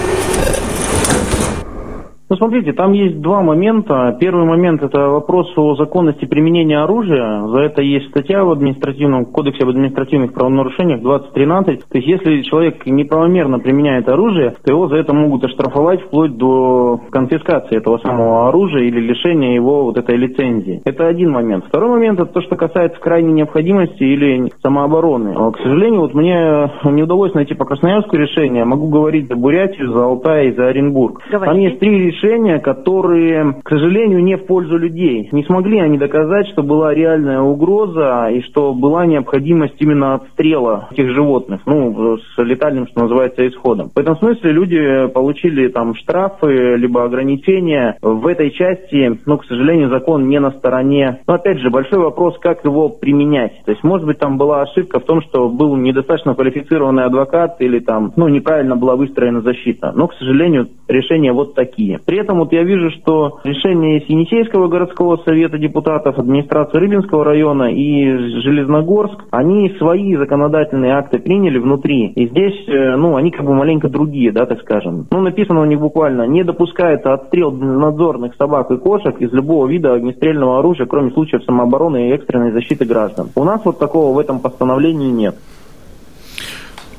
Ну, 2.30 2.36
смотрите, 2.36 2.72
там 2.72 2.92
есть 2.92 3.20
два 3.20 3.42
момента. 3.42 4.16
Первый 4.20 4.44
момент– 4.44 4.80
это 4.84 5.08
вопрос 5.08 5.52
о 5.56 5.74
законности 5.74 6.26
применения 6.26 6.78
оружия. 6.78 7.44
За 7.48 7.58
это 7.58 7.82
есть 7.82 8.10
статья 8.10 8.44
в 8.44 8.52
административном 8.52 9.24
кодексе 9.24 9.64
об 9.64 9.70
административных 9.70 10.32
правонарушениях 10.32 11.02
2013. 11.02 11.88
То 11.88 11.98
есть, 11.98 12.06
если 12.06 12.42
человек 12.42 12.86
неправомерно 12.86 13.58
применяет 13.58 14.08
оружие, 14.08 14.54
то 14.64 14.70
его 14.70 14.86
за 14.86 14.98
это 14.98 15.12
могут 15.12 15.42
оштрафовать 15.42 16.02
вплоть 16.02 16.36
до 16.36 17.00
конфискации 17.10 17.76
этого 17.76 17.98
самого 17.98 18.46
оружия 18.46 18.84
или 18.84 19.00
лишения 19.00 19.56
его 19.56 19.86
вот 19.86 19.98
этой 19.98 20.16
лицензии. 20.16 20.82
Это 20.84 21.08
один 21.08 21.32
момент. 21.32 21.64
Второй 21.66 21.90
момент– 21.90 22.20
это 22.20 22.32
то, 22.32 22.42
что 22.42 22.54
касается 22.54 23.00
крайней 23.00 23.32
необходимости 23.32 24.04
или 24.04 24.52
самообороны. 24.62 25.34
К 25.34 25.58
сожалению, 25.64 26.02
вот 26.02 26.14
мне 26.14 26.70
не 26.84 27.02
удалось 27.02 27.34
найти 27.34 27.54
по 27.54 27.64
Красноярску 27.64 28.14
решение. 28.14 28.64
Могу 28.64 28.86
говорить 28.86 29.26
за 29.26 29.34
Бурятию, 29.34 29.92
за 29.92 30.04
Алтай, 30.04 30.52
за 30.52 30.68
Оренбург. 30.68 31.22
Говорите. 31.28 31.52
Там 31.52 31.58
есть 31.58 31.80
три 31.80 31.90
решения 31.90 32.19
решения, 32.20 32.58
которые, 32.58 33.54
к 33.62 33.68
сожалению, 33.68 34.22
не 34.22 34.36
в 34.36 34.46
пользу 34.46 34.76
людей. 34.76 35.28
Не 35.32 35.44
смогли 35.44 35.80
они 35.80 35.98
доказать, 35.98 36.48
что 36.48 36.62
была 36.62 36.94
реальная 36.94 37.40
угроза 37.40 38.28
и 38.30 38.42
что 38.42 38.74
была 38.74 39.06
необходимость 39.06 39.76
именно 39.78 40.14
отстрела 40.14 40.88
этих 40.90 41.10
животных, 41.10 41.62
ну, 41.66 42.18
с 42.18 42.42
летальным, 42.42 42.86
что 42.86 43.02
называется, 43.02 43.46
исходом. 43.46 43.90
В 43.94 43.98
этом 43.98 44.16
смысле 44.16 44.52
люди 44.52 45.08
получили 45.08 45.68
там 45.68 45.94
штрафы, 45.94 46.76
либо 46.76 47.04
ограничения. 47.04 47.96
В 48.02 48.26
этой 48.26 48.50
части, 48.50 49.18
ну, 49.26 49.38
к 49.38 49.44
сожалению, 49.44 49.88
закон 49.88 50.28
не 50.28 50.40
на 50.40 50.50
стороне. 50.50 51.20
Но, 51.26 51.34
опять 51.34 51.58
же, 51.58 51.70
большой 51.70 51.98
вопрос, 51.98 52.38
как 52.38 52.64
его 52.64 52.88
применять. 52.88 53.62
То 53.64 53.72
есть, 53.72 53.82
может 53.82 54.06
быть, 54.06 54.18
там 54.18 54.36
была 54.36 54.62
ошибка 54.62 55.00
в 55.00 55.04
том, 55.04 55.22
что 55.22 55.48
был 55.48 55.76
недостаточно 55.76 56.34
квалифицированный 56.34 57.04
адвокат 57.04 57.56
или 57.60 57.78
там, 57.78 58.12
ну, 58.16 58.28
неправильно 58.28 58.76
была 58.76 58.96
выстроена 58.96 59.40
защита. 59.40 59.92
Но, 59.94 60.08
к 60.08 60.14
сожалению, 60.14 60.68
решения 60.88 61.32
вот 61.32 61.54
такие. 61.54 61.98
При 62.10 62.18
этом 62.18 62.40
вот 62.40 62.52
я 62.52 62.64
вижу, 62.64 62.90
что 62.90 63.38
решение 63.44 64.02
Енисейского 64.04 64.66
городского 64.66 65.18
совета 65.18 65.58
депутатов, 65.58 66.18
администрации 66.18 66.76
Рыбинского 66.76 67.24
района 67.24 67.72
и 67.72 68.02
Железногорск, 68.42 69.26
они 69.30 69.72
свои 69.78 70.16
законодательные 70.16 70.94
акты 70.94 71.20
приняли 71.20 71.58
внутри. 71.58 72.08
И 72.08 72.26
здесь, 72.26 72.66
э, 72.66 72.96
ну, 72.96 73.14
они 73.14 73.30
как 73.30 73.46
бы 73.46 73.54
маленько 73.54 73.88
другие, 73.88 74.32
да, 74.32 74.44
так 74.44 74.60
скажем. 74.62 75.06
Ну, 75.12 75.20
написано 75.20 75.60
у 75.60 75.66
них 75.66 75.78
буквально, 75.78 76.26
не 76.26 76.42
допускается 76.42 77.14
отстрел 77.14 77.52
надзорных 77.52 78.34
собак 78.34 78.72
и 78.72 78.76
кошек 78.76 79.14
из 79.20 79.32
любого 79.32 79.68
вида 79.68 79.94
огнестрельного 79.94 80.58
оружия, 80.58 80.86
кроме 80.86 81.12
случаев 81.12 81.44
самообороны 81.44 82.08
и 82.08 82.12
экстренной 82.12 82.50
защиты 82.50 82.86
граждан. 82.86 83.28
У 83.36 83.44
нас 83.44 83.64
вот 83.64 83.78
такого 83.78 84.16
в 84.16 84.18
этом 84.18 84.40
постановлении 84.40 85.12
нет. 85.12 85.36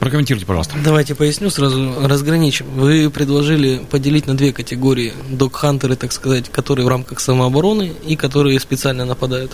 Прокомментируйте, 0.02 0.48
пожалуйста. 0.48 0.74
Давайте 0.84 1.14
поясню, 1.14 1.52
сразу 1.52 1.94
разграничим. 2.08 2.66
Вы 2.76 3.12
предложили 3.12 3.78
поделить 3.78 4.26
на 4.26 4.34
две 4.34 4.52
категории. 4.52 5.14
Док-хантеры, 5.30 5.96
так 5.96 6.12
сказать, 6.12 6.50
которые 6.50 6.88
в 6.88 6.90
рамках 6.90 7.20
самообороны 7.20 7.94
и 8.08 8.16
которые 8.16 8.60
специально 8.60 9.06
нападают. 9.06 9.52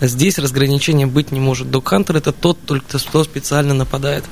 Здесь 0.00 0.38
разграничения 0.38 1.06
быть 1.06 1.32
не 1.32 1.40
может. 1.40 1.70
Док-хантер– 1.70 2.16
это 2.18 2.32
тот, 2.32 2.58
только 2.64 2.98
кто 2.98 3.24
специально 3.24 3.74
нападает. 3.74 4.24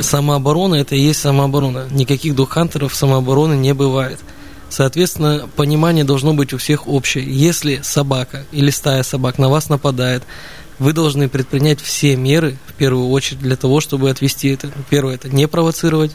Самооборона– 0.00 0.74
это 0.76 0.96
и 0.96 1.00
есть 1.00 1.20
самооборона. 1.20 1.86
Никаких 1.90 2.34
док-хантеров 2.34 2.94
самообороны 2.94 3.52
не 3.52 3.74
бывает. 3.74 4.18
Соответственно, 4.70 5.46
понимание 5.56 6.04
должно 6.04 6.32
быть 6.32 6.54
у 6.54 6.56
всех 6.56 6.88
общее. 6.88 7.24
Если 7.26 7.80
собака 7.82 8.46
или 8.50 8.70
стая 8.70 9.02
собак 9.02 9.36
на 9.36 9.50
вас 9.50 9.68
нападает, 9.68 10.22
вы 10.80 10.94
должны 10.94 11.28
предпринять 11.28 11.80
все 11.80 12.16
меры, 12.16 12.56
в 12.66 12.72
первую 12.72 13.10
очередь, 13.10 13.40
для 13.40 13.54
того, 13.54 13.80
чтобы 13.80 14.10
отвести 14.10 14.48
это. 14.48 14.72
Первое– 14.88 15.14
это 15.16 15.28
не 15.28 15.46
провоцировать. 15.46 16.12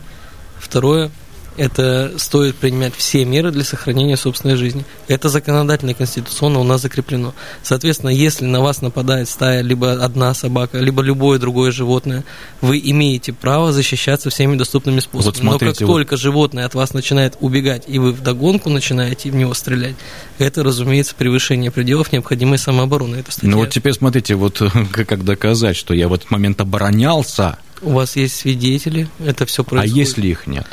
Второе 0.57 1.11
это 1.57 2.13
стоит 2.17 2.55
принимать 2.55 2.93
все 2.95 3.23
меры 3.25 3.51
для 3.51 3.63
сохранения 3.63 4.17
собственной 4.17 4.55
жизни. 4.55 4.85
Это 5.07 5.29
законодательно 5.29 5.91
и 5.91 5.93
конституционно 5.93 6.59
у 6.59 6.63
нас 6.63 6.81
закреплено. 6.81 7.33
Соответственно, 7.63 8.09
если 8.09 8.45
на 8.45 8.61
вас 8.61 8.81
нападает 8.81 9.29
стая, 9.29 9.61
либо 9.61 9.93
одна 10.03 10.33
собака, 10.33 10.79
либо 10.79 11.01
любое 11.01 11.39
другое 11.39 11.71
животное, 11.71 12.23
вы 12.61 12.81
имеете 12.83 13.33
право 13.33 13.71
защищаться 13.71 14.29
всеми 14.29 14.57
доступными 14.57 14.99
способами. 14.99 15.25
Вот 15.25 15.37
смотрите, 15.37 15.65
Но 15.65 15.71
как 15.71 15.81
вот... 15.81 15.93
только 15.93 16.17
животное 16.17 16.65
от 16.65 16.75
вас 16.75 16.93
начинает 16.93 17.37
убегать, 17.39 17.83
и 17.87 17.99
вы 17.99 18.11
вдогонку 18.11 18.69
начинаете 18.69 19.31
в 19.31 19.35
него 19.35 19.53
стрелять, 19.53 19.95
это, 20.39 20.63
разумеется, 20.63 21.15
превышение 21.15 21.71
пределов 21.71 22.11
необходимой 22.11 22.57
самообороны. 22.57 23.17
Это 23.17 23.31
статья. 23.31 23.49
Ну 23.49 23.57
вот 23.57 23.69
теперь 23.69 23.93
смотрите, 23.93 24.35
вот 24.35 24.61
как 24.91 25.23
доказать, 25.23 25.77
что 25.77 25.93
я 25.93 26.09
в 26.09 26.13
этот 26.13 26.31
момент 26.31 26.59
оборонялся. 26.59 27.57
У 27.81 27.91
вас 27.91 28.15
есть 28.15 28.35
свидетели, 28.35 29.07
это 29.23 29.45
все 29.45 29.63
а 29.63 29.65
происходит. 29.65 29.95
А 29.95 29.99
если 29.99 30.27
их 30.27 30.47
нет? 30.47 30.65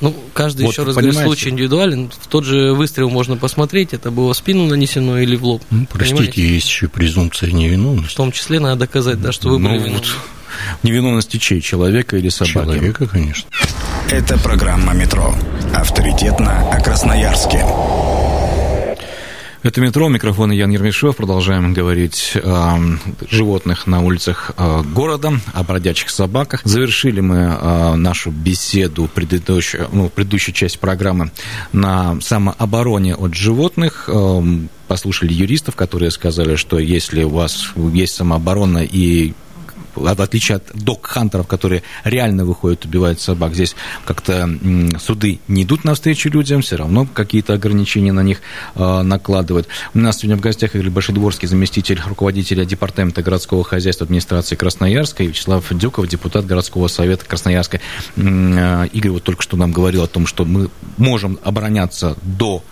Ну, 0.00 0.14
каждый, 0.32 0.62
вот, 0.66 0.72
еще 0.72 0.84
раз 0.84 0.94
говорю, 0.94 1.12
случай 1.12 1.50
индивидуален. 1.50 2.10
В 2.10 2.26
тот 2.26 2.44
же 2.44 2.72
выстрел 2.72 3.10
можно 3.10 3.36
посмотреть, 3.36 3.92
это 3.92 4.10
было 4.10 4.32
в 4.32 4.36
спину 4.36 4.66
нанесено 4.66 5.18
или 5.18 5.36
в 5.36 5.44
лоб. 5.44 5.62
Ну, 5.70 5.86
простите, 5.90 6.16
понимаете? 6.16 6.48
есть 6.54 6.68
еще 6.68 6.88
презумпция 6.88 7.52
невиновности. 7.52 8.14
В 8.14 8.16
том 8.16 8.32
числе 8.32 8.60
надо 8.60 8.80
доказать, 8.80 9.20
да, 9.20 9.32
что 9.32 9.48
вы 9.48 9.58
ну, 9.58 9.68
были 9.68 9.78
виновны. 9.78 9.98
Вот, 9.98 10.08
невиновности 10.82 11.36
чей? 11.36 11.60
Человека 11.60 12.16
или 12.16 12.28
собаки? 12.28 12.52
Человека, 12.52 13.06
конечно. 13.06 13.48
Это 14.10 14.38
программа 14.38 14.92
«Метро». 14.94 15.34
Авторитетно 15.74 16.68
о 16.70 16.80
Красноярске. 16.80 17.64
Это 19.62 19.82
«Метро», 19.82 20.08
микрофон 20.08 20.52
Ян 20.52 20.70
Ермешев. 20.70 21.16
Продолжаем 21.16 21.74
говорить 21.74 22.32
о 22.42 22.78
животных 23.28 23.86
на 23.86 24.00
улицах 24.00 24.52
э, 24.56 24.82
города, 24.94 25.34
о 25.52 25.62
бродячих 25.64 26.08
собаках. 26.08 26.62
Завершили 26.64 27.20
мы 27.20 27.58
э, 27.60 27.94
нашу 27.96 28.30
беседу, 28.30 29.06
предыдущую, 29.14 29.86
ну, 29.92 30.08
предыдущую 30.08 30.54
часть 30.54 30.80
программы 30.80 31.30
на 31.74 32.18
самообороне 32.22 33.14
от 33.14 33.34
животных 33.34 34.08
э, 34.08 34.42
послушали 34.88 35.34
юристов, 35.34 35.76
которые 35.76 36.10
сказали, 36.10 36.56
что 36.56 36.78
если 36.78 37.22
у 37.24 37.28
вас 37.28 37.74
есть 37.92 38.14
самооборона 38.14 38.78
и 38.78 39.34
в 39.94 40.20
отличие 40.20 40.56
от 40.56 40.64
док-хантеров, 40.74 41.46
которые 41.46 41.82
реально 42.04 42.44
выходят, 42.44 42.84
убивают 42.84 43.20
собак, 43.20 43.54
здесь 43.54 43.74
как-то 44.04 44.48
суды 44.98 45.40
не 45.48 45.62
идут 45.62 45.84
навстречу 45.84 46.30
людям, 46.30 46.62
все 46.62 46.76
равно 46.76 47.06
какие-то 47.06 47.54
ограничения 47.54 48.12
на 48.12 48.22
них 48.22 48.40
э, 48.74 49.02
накладывают. 49.02 49.68
У 49.94 49.98
нас 49.98 50.18
сегодня 50.18 50.36
в 50.36 50.40
гостях 50.40 50.74
Игорь 50.74 50.90
Башидворский, 50.90 51.48
заместитель 51.48 52.00
руководителя 52.06 52.64
Департамента 52.64 53.22
городского 53.22 53.64
хозяйства 53.64 54.04
администрации 54.04 54.56
Красноярска, 54.56 55.22
и 55.22 55.28
Вячеслав 55.28 55.66
Дюков, 55.70 56.08
депутат 56.08 56.46
городского 56.46 56.88
совета 56.88 57.24
Красноярска. 57.24 57.80
Э, 58.16 58.86
Игорь 58.92 59.12
вот 59.12 59.24
только 59.24 59.42
что 59.42 59.56
нам 59.56 59.72
говорил 59.72 60.02
о 60.02 60.08
том, 60.08 60.26
что 60.26 60.44
мы 60.44 60.70
можем 60.96 61.38
обороняться 61.42 62.16
до 62.22 62.62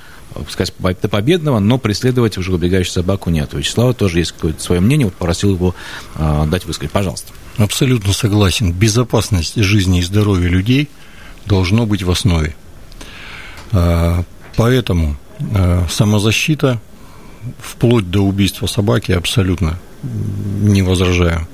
сказать, 0.49 0.73
до 1.01 1.09
победного, 1.09 1.59
но 1.59 1.79
преследовать 1.79 2.39
уже 2.39 2.53
убегающую 2.53 2.93
собаку 2.93 3.31
нет. 3.31 3.55
У 3.55 3.59
Вячеслава 3.59 3.95
тоже 3.95 4.19
есть 4.21 4.33
какое-то 4.33 4.63
свое 4.63 4.81
мнение, 4.81 5.07
вот 5.07 5.15
попросил 5.15 5.55
его 5.55 5.75
э, 6.17 6.47
дать 6.47 6.64
высказать. 6.64 6.93
Пожалуйста. 6.93 7.33
Абсолютно 7.59 8.12
согласен. 8.12 8.73
Безопасность 8.73 9.57
жизни 9.57 9.99
и 9.99 10.03
здоровья 10.03 10.49
людей 10.49 10.88
должно 11.45 11.87
быть 11.87 12.05
в 12.05 12.11
основе. 12.11 12.55
А, 13.73 14.23
поэтому 14.57 15.17
а, 15.55 15.87
самозащита 15.91 16.81
вплоть 17.61 18.11
до 18.11 18.21
убийства 18.21 18.67
собаки 18.67 19.12
абсолютно 19.12 19.79
не 20.03 20.83
возражаю. 20.83 21.49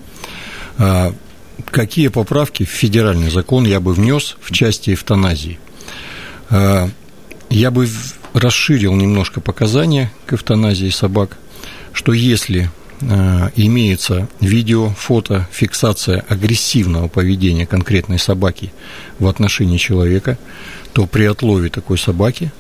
Какие 1.71 2.09
поправки 2.09 2.65
в 2.65 2.69
федеральный 2.69 3.31
закон 3.31 3.65
я 3.65 3.81
бы 3.81 3.95
внес 3.95 4.37
в 4.41 4.53
части 4.53 4.93
эвтаназии? 4.93 5.59
Я 6.51 7.71
бы 7.71 7.89
расширил 8.35 8.95
немножко 8.95 9.41
показания 9.41 10.13
к 10.27 10.35
эвтаназии 10.35 10.91
собак, 10.91 11.39
что 11.93 12.13
если 12.13 12.69
э, 13.01 13.51
имеется 13.57 14.29
видео, 14.41 14.91
фото, 14.91 15.49
фиксация 15.53 16.25
агрессивного 16.29 17.09
поведения 17.09 17.67
конкретной 17.67 18.19
собаки 18.19 18.73
в 19.19 19.29
отношении 19.29 19.79
человека, 19.79 20.37
то 20.93 21.07
при 21.07 21.25
отлове 21.25 21.71
такой 21.71 21.97
собаки 21.97 22.53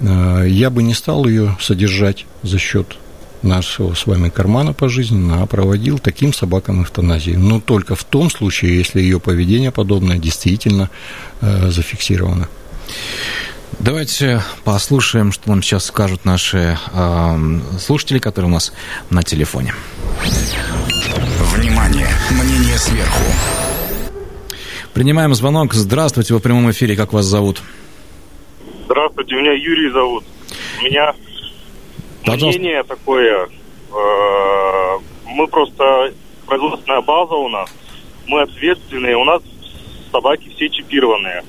э, 0.00 0.46
я 0.48 0.70
бы 0.70 0.82
не 0.82 0.92
стал 0.92 1.26
ее 1.26 1.56
содержать 1.60 2.26
за 2.42 2.58
счет 2.58 2.98
нашего 3.42 3.94
с 3.94 4.06
вами 4.06 4.28
кармана 4.28 4.72
пожизненно, 4.72 5.42
а 5.42 5.46
проводил 5.46 5.98
таким 5.98 6.32
собакам 6.32 6.82
эвтаназии. 6.82 7.32
Но 7.32 7.60
только 7.60 7.94
в 7.94 8.04
том 8.04 8.30
случае, 8.30 8.76
если 8.76 9.00
ее 9.00 9.20
поведение 9.20 9.70
подобное 9.70 10.18
действительно 10.18 10.90
э, 11.40 11.70
зафиксировано. 11.70 12.48
Давайте 13.80 14.40
послушаем, 14.64 15.32
что 15.32 15.48
нам 15.48 15.62
сейчас 15.62 15.86
скажут 15.86 16.24
наши 16.24 16.78
э, 16.92 17.78
слушатели, 17.78 18.18
которые 18.18 18.50
у 18.50 18.54
нас 18.54 18.72
на 19.10 19.22
телефоне. 19.22 19.74
Внимание! 21.54 22.08
Мнение 22.30 22.78
сверху. 22.78 23.24
Принимаем 24.94 25.34
звонок. 25.34 25.74
Здравствуйте, 25.74 26.34
вы 26.34 26.40
в 26.40 26.42
прямом 26.42 26.70
эфире. 26.70 26.96
Как 26.96 27.12
вас 27.12 27.24
зовут? 27.24 27.62
Здравствуйте, 28.84 29.34
меня 29.34 29.52
Юрий 29.52 29.90
зовут. 29.90 30.24
У 30.80 30.84
меня 30.84 31.14
Пожалуйста. 32.24 32.60
мнение 32.60 32.82
такое. 32.84 33.48
Э, 33.90 34.98
мы 35.26 35.46
просто 35.48 36.12
производственная 36.46 37.00
база 37.00 37.34
у 37.34 37.48
нас. 37.48 37.70
Мы 38.26 38.42
ответственные. 38.42 39.16
У 39.16 39.24
нас 39.24 39.42
собаки 40.12 40.48
все 40.54 40.68
чипированные 40.68 41.42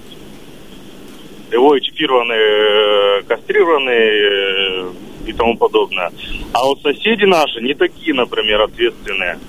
его 1.53 1.77
чипированные, 1.79 3.19
э, 3.19 3.23
кастрированные 3.23 4.11
э, 4.11 4.93
и 5.27 5.33
тому 5.33 5.55
подобное. 5.55 6.11
А 6.51 6.65
вот 6.65 6.81
соседи 6.81 7.25
наши 7.25 7.61
не 7.61 7.73
такие, 7.73 8.13
например, 8.13 8.61
ответственные. 8.61 9.39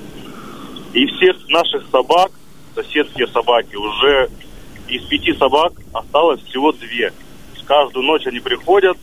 И 0.93 1.07
всех 1.07 1.37
наших 1.49 1.85
собак, 1.91 2.31
соседские 2.75 3.27
собаки, 3.29 3.75
уже 3.75 4.29
из 4.89 5.03
пяти 5.05 5.33
собак 5.35 5.73
осталось 5.93 6.41
всего 6.43 6.73
две. 6.73 7.13
Каждую 7.67 8.05
ночь 8.05 8.27
они 8.27 8.41
приходят 8.41 8.99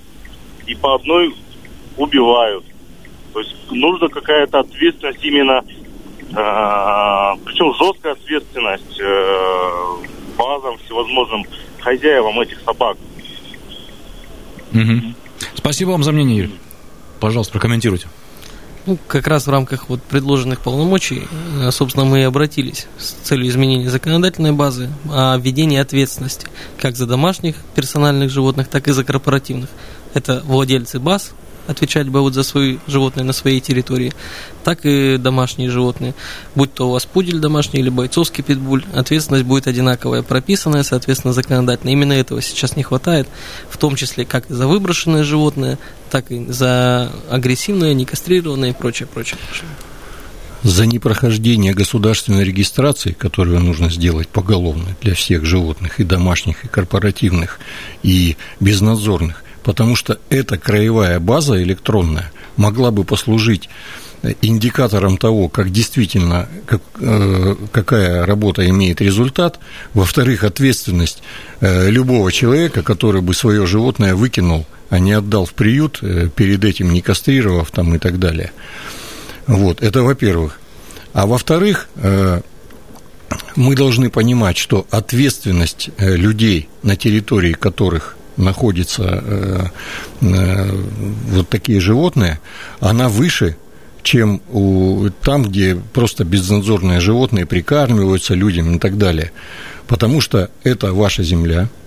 и 0.68 0.76
по 0.76 0.94
одной 0.96 1.34
убивают. 1.98 2.64
То 3.34 3.40
есть 3.40 3.56
нужна 3.72 4.08
какая-то 4.08 4.60
ответственность 4.60 5.24
именно, 5.24 5.64
э, 5.64 7.40
причем 7.44 7.74
жесткая 7.74 8.14
ответственность 8.14 9.00
э, 9.00 9.96
базам 10.38 10.78
всевозможным 10.78 11.44
хозяевам 11.82 12.40
этих 12.40 12.60
собак. 12.62 12.98
Угу. 14.74 15.16
Спасибо 15.56 15.90
вам 15.90 16.04
за 16.04 16.12
мнение, 16.12 16.38
Юрий. 16.38 16.56
Пожалуйста, 17.20 17.54
прокомментируйте. 17.54 18.08
Ну, 18.88 18.98
как 19.08 19.28
раз 19.28 19.46
в 19.46 19.50
рамках 19.52 19.90
вот 19.90 20.02
предложенных 20.02 20.62
полномочий, 20.62 21.28
э, 21.62 21.70
собственно, 21.72 22.04
мы 22.04 22.22
и 22.22 22.24
обратились 22.24 22.88
с 22.98 23.12
целью 23.12 23.48
изменения 23.48 23.90
законодательной 23.90 24.54
базы 24.54 24.90
о 25.08 25.38
введении 25.38 25.78
ответственности 25.78 26.48
как 26.80 26.96
за 26.96 27.06
домашних 27.06 27.58
персональных 27.76 28.32
животных, 28.32 28.70
так 28.70 28.88
и 28.88 28.92
за 28.92 29.04
корпоративных. 29.04 29.70
Это 30.16 30.42
владельцы 30.44 31.00
баз, 31.00 31.34
отвечали 31.68 32.10
бы 32.10 32.22
вот 32.22 32.34
за 32.34 32.44
свои 32.44 32.78
животные 32.88 33.24
на 33.24 33.34
своей 33.34 33.60
территории, 33.60 34.14
так 34.64 34.86
и 34.86 35.18
домашние 35.18 35.70
животные. 35.70 36.14
Будь 36.56 36.74
то 36.74 36.90
у 36.90 36.92
вас 36.92 37.06
пудель 37.06 37.40
домашний 37.40 37.80
или 37.80 37.90
бойцовский 37.90 38.44
питбуль, 38.44 38.84
ответственность 38.94 39.46
будет 39.46 39.68
одинаковая, 39.68 40.22
прописанная, 40.22 40.84
соответственно, 40.84 41.34
законодательно. 41.34 41.90
Именно 41.92 42.14
этого 42.14 42.42
сейчас 42.42 42.76
не 42.76 42.84
хватает, 42.84 43.28
в 43.70 43.78
том 43.78 43.96
числе 43.96 44.26
как 44.26 44.46
за 44.50 44.68
выброшенные 44.68 45.24
животные, 45.24 45.78
так 46.10 46.32
и 46.32 46.46
за 46.52 47.12
агрессивные, 47.30 47.94
некастрированные 47.94 48.72
и 48.72 48.74
прочее, 48.76 49.08
прочее 49.08 49.38
за 50.64 50.86
непрохождение 50.86 51.74
государственной 51.74 52.44
регистрации, 52.44 53.14
которую 53.14 53.60
нужно 53.62 53.90
сделать 53.90 54.28
поголовно 54.28 54.96
для 55.02 55.16
всех 55.16 55.46
животных, 55.46 56.00
и 56.00 56.04
домашних, 56.04 56.66
и 56.66 56.68
корпоративных, 56.68 57.60
и 58.04 58.38
безнадзорных, 58.60 59.44
потому 59.64 59.96
что 59.96 60.20
эта 60.30 60.58
краевая 60.58 61.20
база 61.20 61.62
электронная 61.62 62.32
могла 62.58 62.92
бы 62.92 63.04
послужить 63.04 63.70
индикатором 64.42 65.18
того, 65.18 65.50
как 65.50 65.72
действительно 65.72 66.48
как, 66.66 66.82
э, 67.00 67.56
какая 67.72 68.26
работа 68.26 68.68
имеет 68.70 69.02
результат, 69.02 69.60
во-вторых, 69.94 70.44
ответственность 70.44 71.24
э, 71.60 71.90
любого 71.90 72.32
человека, 72.32 72.84
который 72.84 73.22
бы 73.22 73.34
свое 73.34 73.66
животное 73.66 74.16
выкинул, 74.16 74.66
а 74.90 75.00
не 75.00 75.14
отдал 75.14 75.46
в 75.46 75.54
приют, 75.54 76.00
э, 76.02 76.30
перед 76.36 76.64
этим 76.64 76.94
не 76.94 77.02
кастрировав 77.02 77.72
там 77.72 77.96
и 77.96 77.98
так 77.98 78.20
далее. 78.20 78.52
Вот, 79.48 79.82
это 79.82 80.04
во-первых. 80.04 80.60
А 81.14 81.26
во-вторых, 81.26 81.90
э, 81.96 82.42
мы 83.56 83.76
должны 83.76 84.10
понимать, 84.10 84.58
что 84.58 84.86
ответственность 84.92 85.90
э, 85.98 86.16
людей, 86.16 86.70
на 86.84 86.96
территории 86.96 87.54
которых 87.54 88.18
находятся 88.38 89.24
э, 90.22 90.70
вот 91.30 91.50
такие 91.50 91.80
животные, 91.80 92.40
она 92.80 93.10
выше, 93.10 93.58
чем 94.04 94.42
у, 94.50 95.10
там, 95.22 95.44
где 95.44 95.76
просто 95.76 96.24
безнадзорные 96.24 97.00
животные 97.00 97.46
прикармливаются 97.46 98.34
людям 98.34 98.76
и 98.76 98.80
так 98.80 98.98
далее. 98.98 99.32
Потому 99.88 100.22
что 100.22 100.50
это 100.64 100.94
ваша 100.94 101.24
земля– 101.24 101.70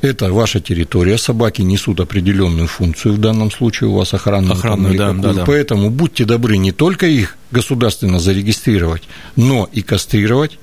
это 0.00 0.32
ваша 0.32 0.60
территория, 0.60 1.18
собаки 1.18 1.62
несут 1.62 2.00
определенную 2.00 2.68
функцию, 2.68 3.14
в 3.14 3.18
данном 3.18 3.50
случае 3.50 3.90
у 3.90 3.94
вас 3.94 4.14
охранную, 4.14 4.52
охранную 4.52 4.96
да, 4.96 5.12
да, 5.12 5.32
да. 5.32 5.44
Поэтому 5.44 5.90
будьте 5.90 6.24
добры 6.24 6.56
не 6.56 6.72
только 6.72 7.06
их 7.06 7.36
государственно 7.50 8.20
зарегистрировать, 8.20 9.02
но 9.36 9.68
и 9.72 9.82
кастрировать, 9.82 10.58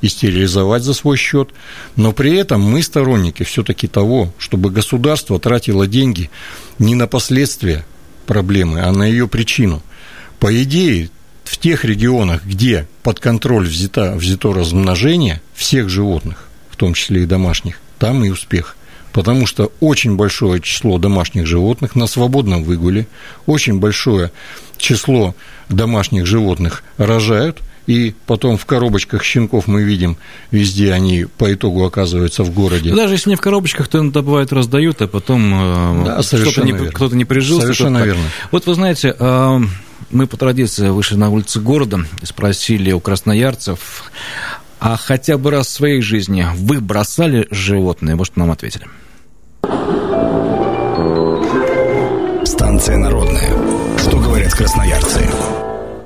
и 0.00 0.08
стерилизовать 0.08 0.82
за 0.82 0.94
свой 0.94 1.16
счет, 1.16 1.50
но 1.96 2.12
при 2.12 2.36
этом 2.36 2.60
мы 2.60 2.82
сторонники 2.82 3.42
все-таки 3.42 3.86
того, 3.86 4.32
чтобы 4.38 4.70
государство 4.70 5.38
тратило 5.38 5.86
деньги 5.86 6.30
не 6.78 6.94
на 6.94 7.06
последствия 7.06 7.84
проблемы, 8.26 8.80
а 8.80 8.92
на 8.92 9.04
ее 9.04 9.28
причину. 9.28 9.82
По 10.38 10.62
идее, 10.62 11.10
в 11.44 11.58
тех 11.58 11.84
регионах, 11.84 12.44
где 12.44 12.86
под 13.02 13.20
контроль 13.20 13.66
взято, 13.66 14.14
взято 14.14 14.52
размножение 14.52 15.42
всех 15.54 15.88
животных, 15.88 16.48
в 16.70 16.76
том 16.76 16.94
числе 16.94 17.24
и 17.24 17.26
домашних, 17.26 17.80
там 17.98 18.24
и 18.24 18.30
успех 18.30 18.76
потому 19.12 19.46
что 19.46 19.72
очень 19.80 20.16
большое 20.16 20.60
число 20.60 20.98
домашних 20.98 21.46
животных 21.46 21.94
на 21.96 22.06
свободном 22.06 22.62
выгуле, 22.64 23.06
очень 23.46 23.78
большое 23.78 24.30
число 24.76 25.34
домашних 25.68 26.26
животных 26.26 26.82
рожают, 26.96 27.58
и 27.90 28.14
потом 28.26 28.56
в 28.56 28.66
коробочках 28.66 29.24
щенков 29.24 29.66
мы 29.66 29.82
видим, 29.82 30.16
везде 30.52 30.92
они 30.92 31.24
по 31.24 31.52
итогу 31.52 31.84
оказываются 31.84 32.44
в 32.44 32.54
городе. 32.54 32.94
Даже 32.94 33.14
если 33.14 33.30
не 33.30 33.34
в 33.36 33.40
коробочках, 33.40 33.88
то 33.88 33.98
иногда 33.98 34.22
бывает 34.22 34.52
раздают, 34.52 35.02
а 35.02 35.08
потом 35.08 35.52
э, 35.52 36.04
да, 36.04 36.22
кто-то, 36.22 36.62
не, 36.62 36.72
кто-то 36.72 37.16
не 37.16 37.24
прижился. 37.24 37.62
Совершенно 37.62 37.98
верно. 37.98 38.22
Вот 38.52 38.66
вы 38.66 38.74
знаете, 38.74 39.16
э, 39.18 39.60
мы 40.12 40.28
по 40.28 40.36
традиции 40.36 40.88
вышли 40.88 41.16
на 41.16 41.30
улицы 41.30 41.58
города 41.58 42.06
и 42.22 42.26
спросили 42.26 42.92
у 42.92 43.00
красноярцев, 43.00 44.04
а 44.78 44.96
хотя 44.96 45.36
бы 45.36 45.50
раз 45.50 45.66
в 45.66 45.70
своей 45.70 46.00
жизни 46.00 46.46
вы 46.54 46.80
бросали 46.80 47.48
животные? 47.50 48.14
Может, 48.14 48.36
нам 48.36 48.52
ответили. 48.52 48.86
Станция 52.46 52.98
народная. 52.98 53.50
Что 53.98 54.16
говорят 54.16 54.54
красноярцы? 54.54 55.28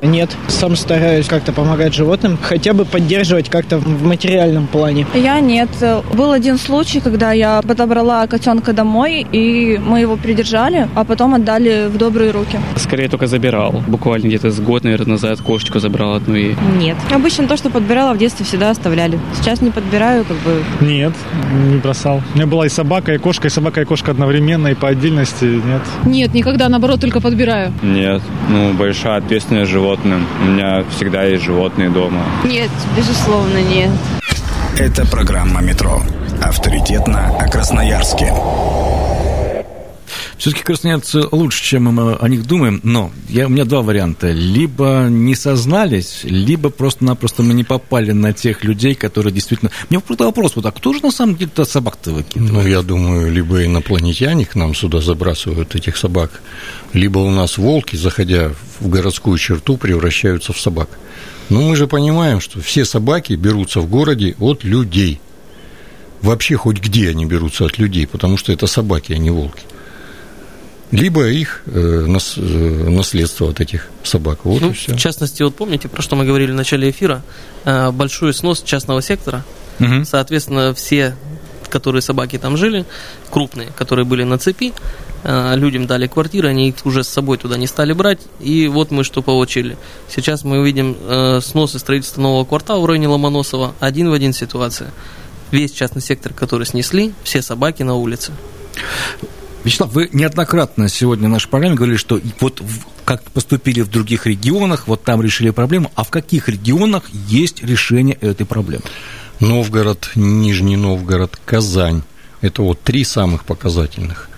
Нет, 0.04 0.30
сам 0.48 0.76
стараюсь 0.76 1.26
как-то 1.26 1.52
помогать 1.52 1.94
животным, 1.94 2.38
хотя 2.40 2.74
бы 2.74 2.84
поддерживать 2.84 3.48
как-то 3.48 3.78
в 3.78 4.04
материальном 4.04 4.66
плане. 4.66 5.06
Я 5.14 5.40
нет. 5.40 5.70
Был 6.12 6.30
один 6.32 6.58
случай, 6.58 7.00
когда 7.00 7.32
я 7.32 7.62
подобрала 7.62 8.26
котенка 8.26 8.72
домой, 8.72 9.26
и 9.32 9.80
мы 9.84 10.00
его 10.00 10.16
придержали, 10.16 10.88
а 10.94 11.04
потом 11.04 11.34
отдали 11.34 11.88
в 11.88 11.96
добрые 11.96 12.30
руки. 12.30 12.60
Скорее 12.76 13.08
только 13.08 13.26
забирал. 13.26 13.82
Буквально 13.86 14.26
где-то 14.26 14.50
с 14.50 14.60
год, 14.60 14.84
наверное, 14.84 15.12
назад 15.12 15.40
кошечку 15.40 15.78
забрал 15.78 16.14
одну 16.14 16.34
и... 16.34 16.54
Нет. 16.78 16.96
Обычно 17.10 17.48
то, 17.48 17.56
что 17.56 17.70
подбирала 17.70 18.14
в 18.14 18.18
детстве, 18.18 18.44
всегда 18.44 18.70
оставляли. 18.70 19.18
Сейчас 19.40 19.62
не 19.62 19.70
подбираю, 19.70 20.24
как 20.24 20.36
бы... 20.38 20.62
Нет, 20.80 21.12
не 21.70 21.78
бросал. 21.78 22.20
У 22.34 22.36
меня 22.36 22.46
была 22.46 22.66
и 22.66 22.68
собака, 22.68 23.14
и 23.14 23.18
кошка, 23.18 23.48
и 23.48 23.50
собака, 23.50 23.80
и 23.80 23.84
кошка 23.84 24.10
одновременно, 24.10 24.68
и 24.68 24.74
по 24.74 24.88
отдельности 24.88 25.44
нет. 25.44 25.82
Нет, 26.04 26.34
никогда, 26.34 26.68
наоборот, 26.68 27.00
только 27.00 27.20
подбираю. 27.20 27.72
Нет, 27.82 28.22
ну, 28.50 28.74
большая 28.74 29.18
ответственность 29.18 29.70
живот 29.70 29.93
животным. 29.94 30.26
У 30.40 30.44
меня 30.44 30.84
всегда 30.90 31.22
есть 31.24 31.44
животные 31.44 31.90
дома. 31.90 32.22
Нет, 32.44 32.70
безусловно, 32.96 33.58
нет. 33.58 33.90
Это 34.78 35.06
программа 35.06 35.60
«Метро». 35.60 36.02
Авторитетно 36.42 37.30
о 37.38 37.48
Красноярске. 37.48 38.32
Все-таки 40.38 40.64
красноярцы 40.64 41.22
лучше, 41.30 41.62
чем 41.62 41.84
мы 41.84 42.14
о 42.14 42.28
них 42.28 42.46
думаем, 42.46 42.80
но 42.82 43.12
я, 43.28 43.46
у 43.46 43.50
меня 43.50 43.64
два 43.64 43.82
варианта. 43.82 44.32
Либо 44.32 45.06
не 45.08 45.34
сознались, 45.34 46.20
либо 46.24 46.70
просто-напросто 46.70 47.42
мы 47.42 47.54
не 47.54 47.64
попали 47.64 48.12
на 48.12 48.32
тех 48.32 48.64
людей, 48.64 48.94
которые 48.94 49.32
действительно... 49.32 49.70
Мне 49.90 50.00
просто 50.00 50.24
вопрос, 50.24 50.56
вот, 50.56 50.66
а 50.66 50.72
кто 50.72 50.92
же 50.92 51.00
на 51.02 51.12
самом 51.12 51.36
деле 51.36 51.50
собак-то 51.64 52.12
выкидывает? 52.12 52.52
Ну, 52.52 52.66
я 52.66 52.82
думаю, 52.82 53.32
либо 53.32 53.64
инопланетяне 53.64 54.44
к 54.44 54.54
нам 54.56 54.74
сюда 54.74 55.00
забрасывают 55.00 55.74
этих 55.74 55.96
собак, 55.96 56.42
либо 56.92 57.18
у 57.18 57.30
нас 57.30 57.56
волки, 57.56 57.96
заходя 57.96 58.52
в 58.80 58.88
городскую 58.88 59.38
черту, 59.38 59.76
превращаются 59.76 60.52
в 60.52 60.60
собак. 60.60 60.88
Но 61.48 61.62
мы 61.62 61.76
же 61.76 61.86
понимаем, 61.86 62.40
что 62.40 62.60
все 62.60 62.84
собаки 62.84 63.34
берутся 63.34 63.80
в 63.80 63.88
городе 63.88 64.34
от 64.40 64.64
людей. 64.64 65.20
Вообще 66.22 66.56
хоть 66.56 66.80
где 66.80 67.10
они 67.10 67.26
берутся 67.26 67.66
от 67.66 67.78
людей, 67.78 68.06
потому 68.06 68.38
что 68.38 68.50
это 68.50 68.66
собаки, 68.66 69.12
а 69.12 69.18
не 69.18 69.30
волки 69.30 69.62
либо 70.94 71.26
их 71.28 71.62
э, 71.66 72.04
нас, 72.06 72.34
э, 72.36 72.40
наследство 72.40 73.50
от 73.50 73.60
этих 73.60 73.88
собак. 74.02 74.44
Вот 74.44 74.62
ну. 74.62 74.72
В 74.72 74.96
частности, 74.96 75.42
вот 75.42 75.54
помните, 75.56 75.88
про 75.88 76.02
что 76.02 76.14
мы 76.16 76.24
говорили 76.24 76.52
в 76.52 76.54
начале 76.54 76.90
эфира, 76.90 77.22
э, 77.64 77.90
большой 77.90 78.32
снос 78.32 78.62
частного 78.62 79.02
сектора. 79.02 79.44
Угу. 79.80 80.04
Соответственно, 80.04 80.72
все, 80.72 81.16
которые 81.68 82.00
собаки 82.00 82.38
там 82.38 82.56
жили, 82.56 82.84
крупные, 83.30 83.72
которые 83.76 84.04
были 84.04 84.22
на 84.22 84.38
цепи, 84.38 84.72
людям 85.24 85.86
дали 85.86 86.06
квартиры, 86.06 86.48
они 86.48 86.68
их 86.68 86.74
уже 86.84 87.02
с 87.02 87.08
собой 87.08 87.38
туда 87.38 87.56
не 87.56 87.66
стали 87.66 87.94
брать, 87.94 88.20
и 88.40 88.68
вот 88.68 88.90
мы 88.90 89.04
что 89.04 89.22
получили. 89.22 89.78
Сейчас 90.06 90.44
мы 90.44 90.60
увидим 90.60 90.96
снос 91.40 91.74
и 91.74 91.78
строительство 91.78 92.20
нового 92.20 92.44
квартала 92.44 92.80
в 92.80 92.84
районе 92.84 93.08
Ломоносова, 93.08 93.74
один 93.80 94.10
в 94.10 94.12
один 94.12 94.34
ситуация. 94.34 94.92
Весь 95.50 95.72
частный 95.72 96.02
сектор, 96.02 96.34
который 96.34 96.66
снесли, 96.66 97.14
все 97.24 97.40
собаки 97.40 97.82
на 97.82 97.94
улице. 97.94 98.32
Вячеслав, 99.64 99.92
вы 99.92 100.10
неоднократно 100.12 100.90
сегодня 100.90 101.28
в 101.28 101.32
нашей 101.32 101.48
программе 101.48 101.74
говорили, 101.74 101.96
что 101.96 102.20
вот 102.40 102.62
как 103.06 103.22
поступили 103.30 103.80
в 103.80 103.88
других 103.88 104.26
регионах, 104.26 104.86
вот 104.86 105.02
там 105.04 105.22
решили 105.22 105.50
проблему, 105.50 105.90
а 105.94 106.04
в 106.04 106.10
каких 106.10 106.50
регионах 106.50 107.04
есть 107.28 107.62
решение 107.62 108.16
этой 108.16 108.44
проблемы? 108.44 108.84
Новгород, 109.40 110.10
Нижний 110.14 110.76
Новгород, 110.76 111.40
Казань. 111.46 112.02
Это 112.42 112.62
вот 112.62 112.82
три 112.82 113.04
самых 113.04 113.44
показательных. 113.44 114.28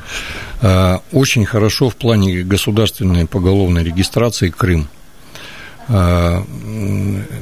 А, 0.63 1.03
очень 1.11 1.45
хорошо 1.45 1.91
в 1.91 1.97
плане 1.97 2.43
государственной 2.43 3.27
поголовной 3.27 3.83
регистрации 3.83 4.51
Крым. 4.51 4.89
А, 5.89 6.45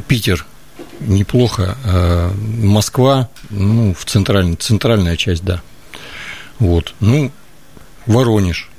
Питер 0.08 0.46
неплохо. 1.00 1.76
А, 1.84 2.32
Москва, 2.34 3.28
ну, 3.50 3.94
в 3.94 4.06
центральной, 4.06 4.56
центральная 4.56 5.16
часть, 5.16 5.44
да. 5.44 5.60
Вот. 6.58 6.94
Ну, 7.00 7.30
Воронеж. 8.06 8.70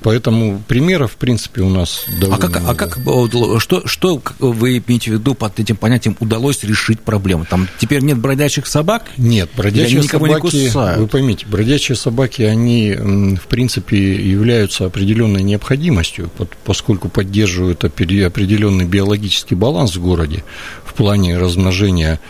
Поэтому 0.00 0.62
примеров, 0.68 1.12
в 1.12 1.16
принципе, 1.16 1.62
у 1.62 1.68
нас 1.68 2.04
довольно 2.20 2.36
а 2.36 2.38
как, 2.38 2.60
много. 2.60 2.70
А 2.70 2.74
как, 2.74 3.60
что, 3.60 3.86
что 3.86 4.22
вы 4.38 4.78
имеете 4.78 5.10
в 5.10 5.14
виду 5.14 5.34
под 5.34 5.58
этим 5.58 5.76
понятием 5.76 6.16
удалось 6.20 6.62
решить 6.62 7.00
проблему? 7.00 7.44
Там 7.44 7.68
теперь 7.78 8.02
нет 8.02 8.18
бродячих 8.18 8.68
собак? 8.68 9.06
Нет, 9.16 9.50
бродячие 9.56 10.04
собаки, 10.04 10.54
не 10.54 11.00
вы 11.00 11.08
поймите, 11.08 11.46
бродячие 11.46 11.96
собаки, 11.96 12.42
они, 12.42 12.94
в 12.94 13.46
принципе, 13.48 14.14
являются 14.14 14.86
определенной 14.86 15.42
необходимостью, 15.42 16.30
поскольку 16.64 17.08
поддерживают 17.08 17.84
определенный 17.84 18.84
биологический 18.84 19.56
баланс 19.56 19.96
в 19.96 20.02
городе 20.02 20.44
в 20.84 20.94
плане 20.94 21.38
размножения 21.38 22.20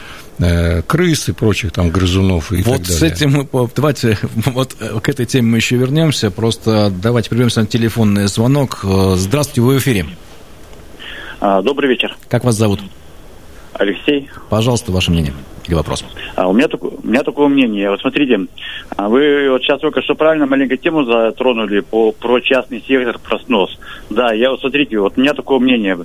крыс 0.86 1.28
и 1.28 1.32
прочих 1.32 1.72
там 1.72 1.90
грызунов 1.90 2.52
и 2.52 2.62
вот 2.62 2.78
так 2.78 2.82
далее. 2.82 2.98
с 2.98 3.02
этим 3.02 3.32
мы, 3.32 3.68
давайте, 3.74 4.18
вот 4.46 4.74
к 4.74 5.08
этой 5.08 5.26
теме 5.26 5.48
мы 5.50 5.56
еще 5.58 5.76
вернемся, 5.76 6.30
просто 6.30 6.90
давайте 6.90 7.30
прервемся 7.30 7.60
на 7.60 7.66
телефонный 7.66 8.26
звонок. 8.28 8.80
Здравствуйте, 9.14 9.60
вы 9.62 9.74
в 9.74 9.78
эфире. 9.78 10.06
А, 11.40 11.62
добрый 11.62 11.88
вечер. 11.90 12.16
Как 12.28 12.44
вас 12.44 12.56
зовут? 12.56 12.80
Алексей. 13.74 14.28
Пожалуйста, 14.48 14.90
ваше 14.90 15.10
мнение 15.10 15.32
или 15.68 15.74
вопрос. 15.74 16.04
А, 16.34 16.48
у, 16.48 16.52
меня 16.52 16.68
такое, 16.68 16.90
у 16.90 17.06
меня 17.06 17.22
такое 17.22 17.48
мнение. 17.48 17.90
Вот 17.90 18.00
смотрите, 18.00 18.46
а 18.96 19.08
вы 19.08 19.50
вот 19.50 19.62
сейчас 19.62 19.80
только 19.80 20.02
что 20.02 20.14
правильно 20.14 20.46
маленько 20.46 20.76
тему 20.76 21.04
затронули 21.04 21.80
по, 21.80 22.12
про 22.12 22.40
частный 22.40 22.82
сектор, 22.86 23.18
про 23.18 23.38
снос. 23.38 23.78
Да, 24.10 24.32
я 24.32 24.50
вот 24.50 24.60
смотрите, 24.60 24.98
вот 24.98 25.14
у 25.16 25.20
меня 25.20 25.34
такое 25.34 25.58
мнение. 25.58 25.98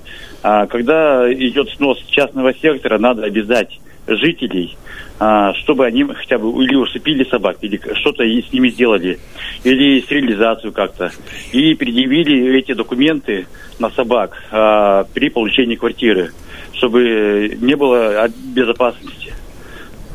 А, 0.43 0.67
когда 0.67 1.31
идет 1.33 1.69
снос 1.69 1.97
частного 2.09 2.53
сектора, 2.53 2.99
надо 2.99 3.23
обязать 3.23 3.79
жителей, 4.07 4.77
а, 5.19 5.53
чтобы 5.55 5.85
они 5.85 6.03
хотя 6.05 6.37
бы 6.37 6.63
или 6.63 6.75
усыпили 6.75 7.23
собак, 7.29 7.57
или 7.61 7.79
что-то 7.95 8.23
с 8.23 8.51
ними 8.51 8.69
сделали, 8.69 9.19
или 9.63 10.01
стерилизацию 10.01 10.71
как-то, 10.71 11.11
и 11.51 11.73
предъявили 11.75 12.57
эти 12.57 12.73
документы 12.73 13.47
на 13.79 13.89
собак 13.91 14.43
а, 14.51 15.05
при 15.13 15.29
получении 15.29 15.75
квартиры, 15.75 16.31
чтобы 16.73 17.57
не 17.61 17.75
было 17.75 18.27
безопасности. 18.53 19.33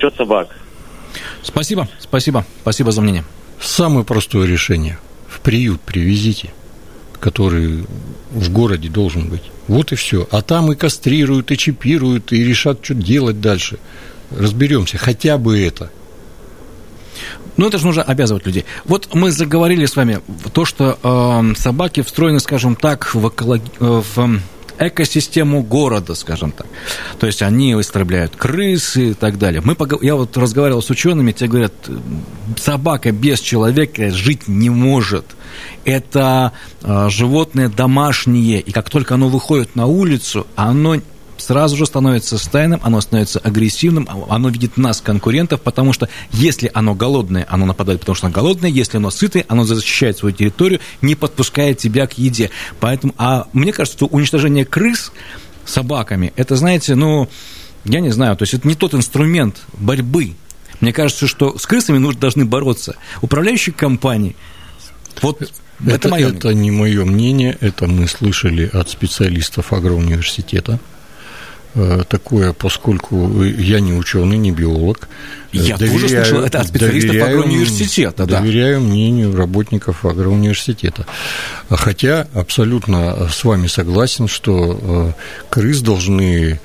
Счет 0.00 0.14
собак. 0.14 0.56
Спасибо, 1.42 1.88
спасибо, 1.98 2.44
спасибо 2.60 2.92
за 2.92 3.00
мнение. 3.00 3.24
Самое 3.60 4.04
простое 4.04 4.46
решение. 4.46 4.98
В 5.26 5.40
приют 5.40 5.80
привезите, 5.80 6.50
который 7.20 7.84
в 8.30 8.52
городе 8.52 8.88
должен 8.88 9.28
быть. 9.28 9.42
Вот 9.68 9.92
и 9.92 9.94
все. 9.94 10.26
А 10.30 10.42
там 10.42 10.72
и 10.72 10.74
кастрируют, 10.74 11.50
и 11.52 11.56
чипируют, 11.56 12.32
и 12.32 12.42
решат, 12.42 12.80
что 12.82 12.94
делать 12.94 13.40
дальше. 13.40 13.78
Разберемся. 14.30 14.98
Хотя 14.98 15.38
бы 15.38 15.60
это. 15.60 15.90
Ну, 17.56 17.66
это 17.66 17.78
же 17.78 17.86
нужно 17.86 18.02
обязывать 18.02 18.46
людей. 18.46 18.64
Вот 18.84 19.14
мы 19.14 19.30
заговорили 19.30 19.84
с 19.84 19.96
вами 19.96 20.20
то, 20.52 20.64
что 20.64 20.98
э, 21.02 21.54
собаки 21.56 22.02
встроены, 22.02 22.40
скажем 22.40 22.76
так, 22.76 23.14
в, 23.14 23.28
эколог... 23.28 23.60
в 23.78 24.40
экосистему 24.78 25.62
города, 25.62 26.14
скажем 26.14 26.52
так. 26.52 26.66
То 27.18 27.26
есть 27.26 27.42
они 27.42 27.72
истребляют 27.72 28.36
крысы 28.36 29.10
и 29.10 29.14
так 29.14 29.38
далее. 29.38 29.60
Мы 29.64 29.74
пог... 29.74 30.02
Я 30.02 30.14
вот 30.16 30.36
разговаривал 30.36 30.82
с 30.82 30.90
учеными, 30.90 31.32
те 31.32 31.46
говорят, 31.46 31.72
собака 32.56 33.12
без 33.12 33.40
человека 33.40 34.10
жить 34.10 34.48
не 34.48 34.70
может. 34.70 35.24
Это 35.84 36.52
э, 36.82 37.08
животное 37.10 37.68
домашнее, 37.68 38.60
и 38.60 38.72
как 38.72 38.90
только 38.90 39.14
оно 39.14 39.28
выходит 39.28 39.74
на 39.74 39.86
улицу, 39.86 40.46
оно 40.54 40.96
сразу 41.38 41.76
же 41.76 41.86
становится 41.86 42.38
стайным, 42.38 42.80
оно 42.82 43.00
становится 43.00 43.38
агрессивным, 43.38 44.08
оно 44.28 44.48
видит 44.48 44.76
нас, 44.76 45.00
конкурентов, 45.00 45.60
потому 45.60 45.92
что 45.92 46.08
если 46.32 46.70
оно 46.74 46.94
голодное, 46.94 47.46
оно 47.48 47.66
нападает, 47.66 48.00
потому 48.00 48.16
что 48.16 48.26
оно 48.26 48.34
голодное, 48.34 48.70
если 48.70 48.98
оно 48.98 49.10
сытое, 49.10 49.44
оно 49.48 49.64
защищает 49.64 50.18
свою 50.18 50.34
территорию, 50.34 50.80
не 51.02 51.14
подпускает 51.14 51.78
тебя 51.78 52.06
к 52.06 52.18
еде. 52.18 52.50
Поэтому, 52.80 53.14
а 53.18 53.46
мне 53.52 53.72
кажется, 53.72 53.98
что 53.98 54.06
уничтожение 54.06 54.64
крыс 54.64 55.12
собаками, 55.64 56.32
это, 56.36 56.56
знаете, 56.56 56.94
ну, 56.94 57.28
я 57.84 58.00
не 58.00 58.10
знаю, 58.10 58.36
то 58.36 58.42
есть 58.42 58.54
это 58.54 58.66
не 58.66 58.74
тот 58.74 58.94
инструмент 58.94 59.62
борьбы. 59.74 60.34
Мне 60.80 60.92
кажется, 60.92 61.26
что 61.26 61.58
с 61.58 61.66
крысами 61.66 61.98
нужно, 61.98 62.20
должны 62.20 62.44
бороться 62.44 62.96
управляющие 63.20 63.74
компании. 63.74 64.36
Вот 65.22 65.42
это, 65.42 65.52
это 65.86 66.08
мое 66.08 66.28
это 66.28 66.54
не 66.54 66.70
мое 66.70 67.04
мнение, 67.04 67.56
это 67.60 67.86
мы 67.86 68.06
слышали 68.06 68.68
от 68.72 68.90
специалистов 68.90 69.72
агроуниверситета. 69.72 70.78
Э, 71.80 72.02
такое, 72.08 72.52
поскольку 72.52 73.44
я 73.44 73.78
не 73.78 73.92
ученый, 73.92 74.36
не 74.36 74.50
биолог. 74.50 75.08
Я 75.52 75.76
доверяю, 75.76 76.00
тоже 76.00 76.08
слышал, 76.08 76.40
это 76.44 76.60
от 76.60 76.66
специалистов 76.66 77.12
доверяю, 77.12 77.38
агроуниверситета, 77.38 78.26
да. 78.26 78.40
Доверяю 78.40 78.80
мнению 78.80 79.36
работников 79.36 80.04
агроуниверситета. 80.04 81.06
Хотя 81.70 82.26
абсолютно 82.34 83.28
с 83.30 83.44
вами 83.44 83.68
согласен, 83.68 84.26
что 84.26 85.14
э, 85.16 85.48
крыс 85.50 85.80
должны 85.80 86.58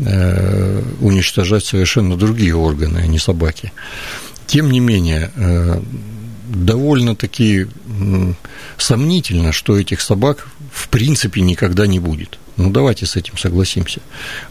э, 0.00 0.82
уничтожать 1.00 1.64
совершенно 1.64 2.16
другие 2.16 2.56
органы, 2.56 2.98
а 3.04 3.06
не 3.06 3.20
собаки. 3.20 3.72
Тем 4.48 4.72
не 4.72 4.80
менее, 4.80 5.30
довольно-таки 6.48 7.66
сомнительно, 8.78 9.52
что 9.52 9.78
этих 9.78 10.00
собак 10.00 10.48
в 10.72 10.88
принципе 10.88 11.40
никогда 11.40 11.86
не 11.86 11.98
будет. 11.98 12.38
Ну, 12.56 12.70
давайте 12.70 13.06
с 13.06 13.16
этим 13.16 13.36
согласимся. 13.36 14.00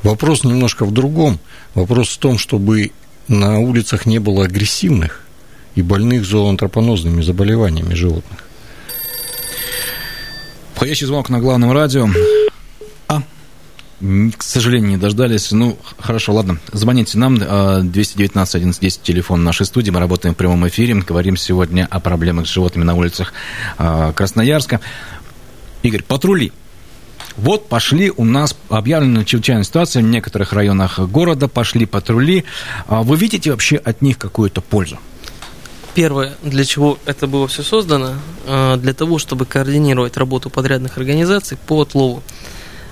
Вопрос 0.03 0.43
немножко 0.43 0.85
в 0.85 0.91
другом. 0.91 1.39
Вопрос 1.73 2.09
в 2.09 2.17
том, 2.19 2.37
чтобы 2.37 2.91
на 3.27 3.59
улицах 3.59 4.05
не 4.05 4.19
было 4.19 4.45
агрессивных 4.45 5.21
и 5.73 5.81
больных 5.81 6.25
зооантропонозными 6.25 7.21
заболеваниями 7.21 7.93
животных. 7.95 8.39
Входящий 10.75 11.07
звонок 11.07 11.29
на 11.29 11.39
главном 11.39 11.71
радио. 11.71 12.07
А, 13.07 13.23
к 14.37 14.43
сожалению, 14.43 14.89
не 14.91 14.97
дождались. 14.97 15.51
Ну, 15.51 15.77
хорошо, 15.97 16.33
ладно. 16.33 16.59
Звоните 16.73 17.17
нам. 17.17 17.37
219 17.37 18.55
11 18.55 19.01
телефон 19.01 19.43
нашей 19.43 19.65
студии. 19.65 19.89
Мы 19.89 19.99
работаем 19.99 20.35
в 20.35 20.37
прямом 20.37 20.67
эфире. 20.67 20.95
Говорим 20.95 21.37
сегодня 21.37 21.87
о 21.89 21.99
проблемах 21.99 22.45
с 22.45 22.49
животными 22.51 22.85
на 22.85 22.93
улицах 22.93 23.33
а, 23.77 24.13
Красноярска. 24.13 24.79
Игорь, 25.81 26.03
патрули. 26.03 26.51
Вот 27.37 27.67
пошли 27.67 28.11
у 28.15 28.23
нас 28.23 28.55
объявлена 28.69 29.25
чрезвычайная 29.25 29.63
ситуация 29.63 30.01
в 30.01 30.05
некоторых 30.05 30.53
районах 30.53 30.99
города, 30.99 31.47
пошли 31.47 31.85
патрули. 31.85 32.45
А 32.87 33.03
вы 33.03 33.17
видите 33.17 33.51
вообще 33.51 33.75
от 33.75 34.01
них 34.01 34.17
какую-то 34.17 34.61
пользу? 34.61 34.97
Первое, 35.95 36.35
для 36.43 36.65
чего 36.65 36.97
это 37.05 37.27
было 37.27 37.47
все 37.47 37.63
создано, 37.63 38.15
а, 38.45 38.77
для 38.77 38.93
того, 38.93 39.17
чтобы 39.17 39.45
координировать 39.45 40.17
работу 40.17 40.49
подрядных 40.49 40.97
организаций 40.97 41.57
по 41.67 41.81
отлову. 41.81 42.21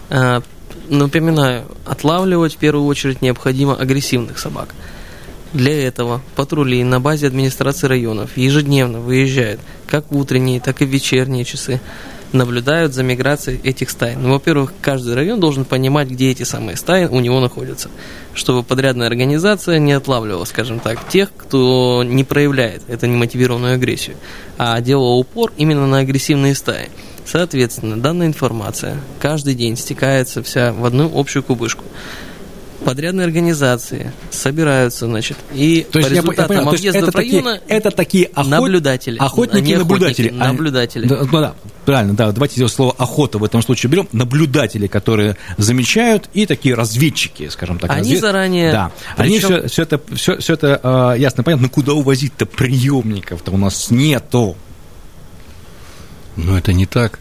А, 0.09 0.41
напоминаю, 0.87 1.65
отлавливать 1.85 2.55
в 2.55 2.57
первую 2.57 2.85
очередь 2.85 3.21
необходимо 3.21 3.75
агрессивных 3.75 4.39
собак. 4.39 4.73
Для 5.53 5.87
этого 5.87 6.21
патрули 6.35 6.83
на 6.83 6.99
базе 6.99 7.27
администрации 7.27 7.87
районов 7.87 8.37
ежедневно 8.37 8.99
выезжают 8.99 9.61
как 9.87 10.11
в 10.11 10.17
утренние, 10.17 10.59
так 10.59 10.81
и 10.81 10.85
в 10.85 10.89
вечерние 10.89 11.45
часы 11.45 11.79
наблюдают 12.33 12.93
за 12.93 13.03
миграцией 13.03 13.59
этих 13.63 13.89
стай. 13.89 14.15
Ну, 14.15 14.31
во-первых, 14.31 14.73
каждый 14.81 15.15
район 15.15 15.39
должен 15.39 15.65
понимать, 15.65 16.09
где 16.09 16.31
эти 16.31 16.43
самые 16.43 16.77
стаи 16.77 17.05
у 17.05 17.19
него 17.19 17.39
находятся, 17.39 17.89
чтобы 18.33 18.63
подрядная 18.63 19.07
организация 19.07 19.79
не 19.79 19.93
отлавливала, 19.93 20.45
скажем 20.45 20.79
так, 20.79 21.07
тех, 21.07 21.29
кто 21.35 22.03
не 22.03 22.23
проявляет 22.23 22.83
эту 22.87 23.07
немотивированную 23.07 23.75
агрессию, 23.75 24.17
а 24.57 24.79
делала 24.81 25.13
упор 25.13 25.51
именно 25.57 25.87
на 25.87 25.99
агрессивные 25.99 26.55
стаи. 26.55 26.89
Соответственно, 27.25 27.97
данная 27.97 28.27
информация 28.27 28.97
каждый 29.19 29.55
день 29.55 29.77
стекается 29.77 30.43
вся 30.43 30.73
в 30.73 30.83
одну 30.85 31.11
общую 31.13 31.43
кубышку 31.43 31.85
подрядные 32.83 33.25
организации 33.25 34.11
собираются, 34.29 35.05
значит, 35.05 35.37
и 35.53 35.85
то 35.89 35.99
есть, 35.99 36.09
по 36.09 36.13
результатам 36.13 36.57
я, 36.57 36.61
я 36.63 36.69
объездов 36.69 37.09
это 37.09 37.17
района 37.17 37.53
такие, 37.57 37.77
это 37.77 37.91
такие 37.91 38.25
охот... 38.27 38.47
наблюдатели. 38.51 39.17
Охотники 39.17 39.69
и 39.69 39.75
наблюдатели. 39.75 40.27
Охотники, 40.27 40.43
наблюдатели. 40.43 41.07
Да, 41.07 41.23
ну 41.23 41.41
да, 41.41 41.55
правильно, 41.85 42.13
да, 42.13 42.31
давайте 42.31 42.67
слово 42.67 42.93
охота 42.97 43.37
в 43.37 43.43
этом 43.43 43.61
случае 43.61 43.89
берем. 43.89 44.07
Наблюдатели, 44.11 44.87
которые 44.87 45.37
замечают, 45.57 46.29
и 46.33 46.45
такие 46.45 46.75
разведчики, 46.75 47.49
скажем 47.49 47.79
так. 47.79 47.91
Они 47.91 48.01
развед... 48.01 48.21
заранее... 48.21 48.71
Да, 48.71 48.91
Причем... 49.17 49.23
они 49.23 49.39
все, 49.39 49.67
все 49.67 49.81
это, 49.83 50.01
все, 50.15 50.37
все 50.37 50.53
это 50.53 51.13
э, 51.15 51.19
ясно, 51.19 51.43
понятно, 51.43 51.67
но 51.67 51.69
куда 51.69 51.93
увозить-то 51.93 52.45
приемников-то 52.45 53.51
у 53.51 53.57
нас 53.57 53.91
нету. 53.91 54.55
Но 56.35 56.57
это 56.57 56.73
не 56.73 56.85
так. 56.85 57.19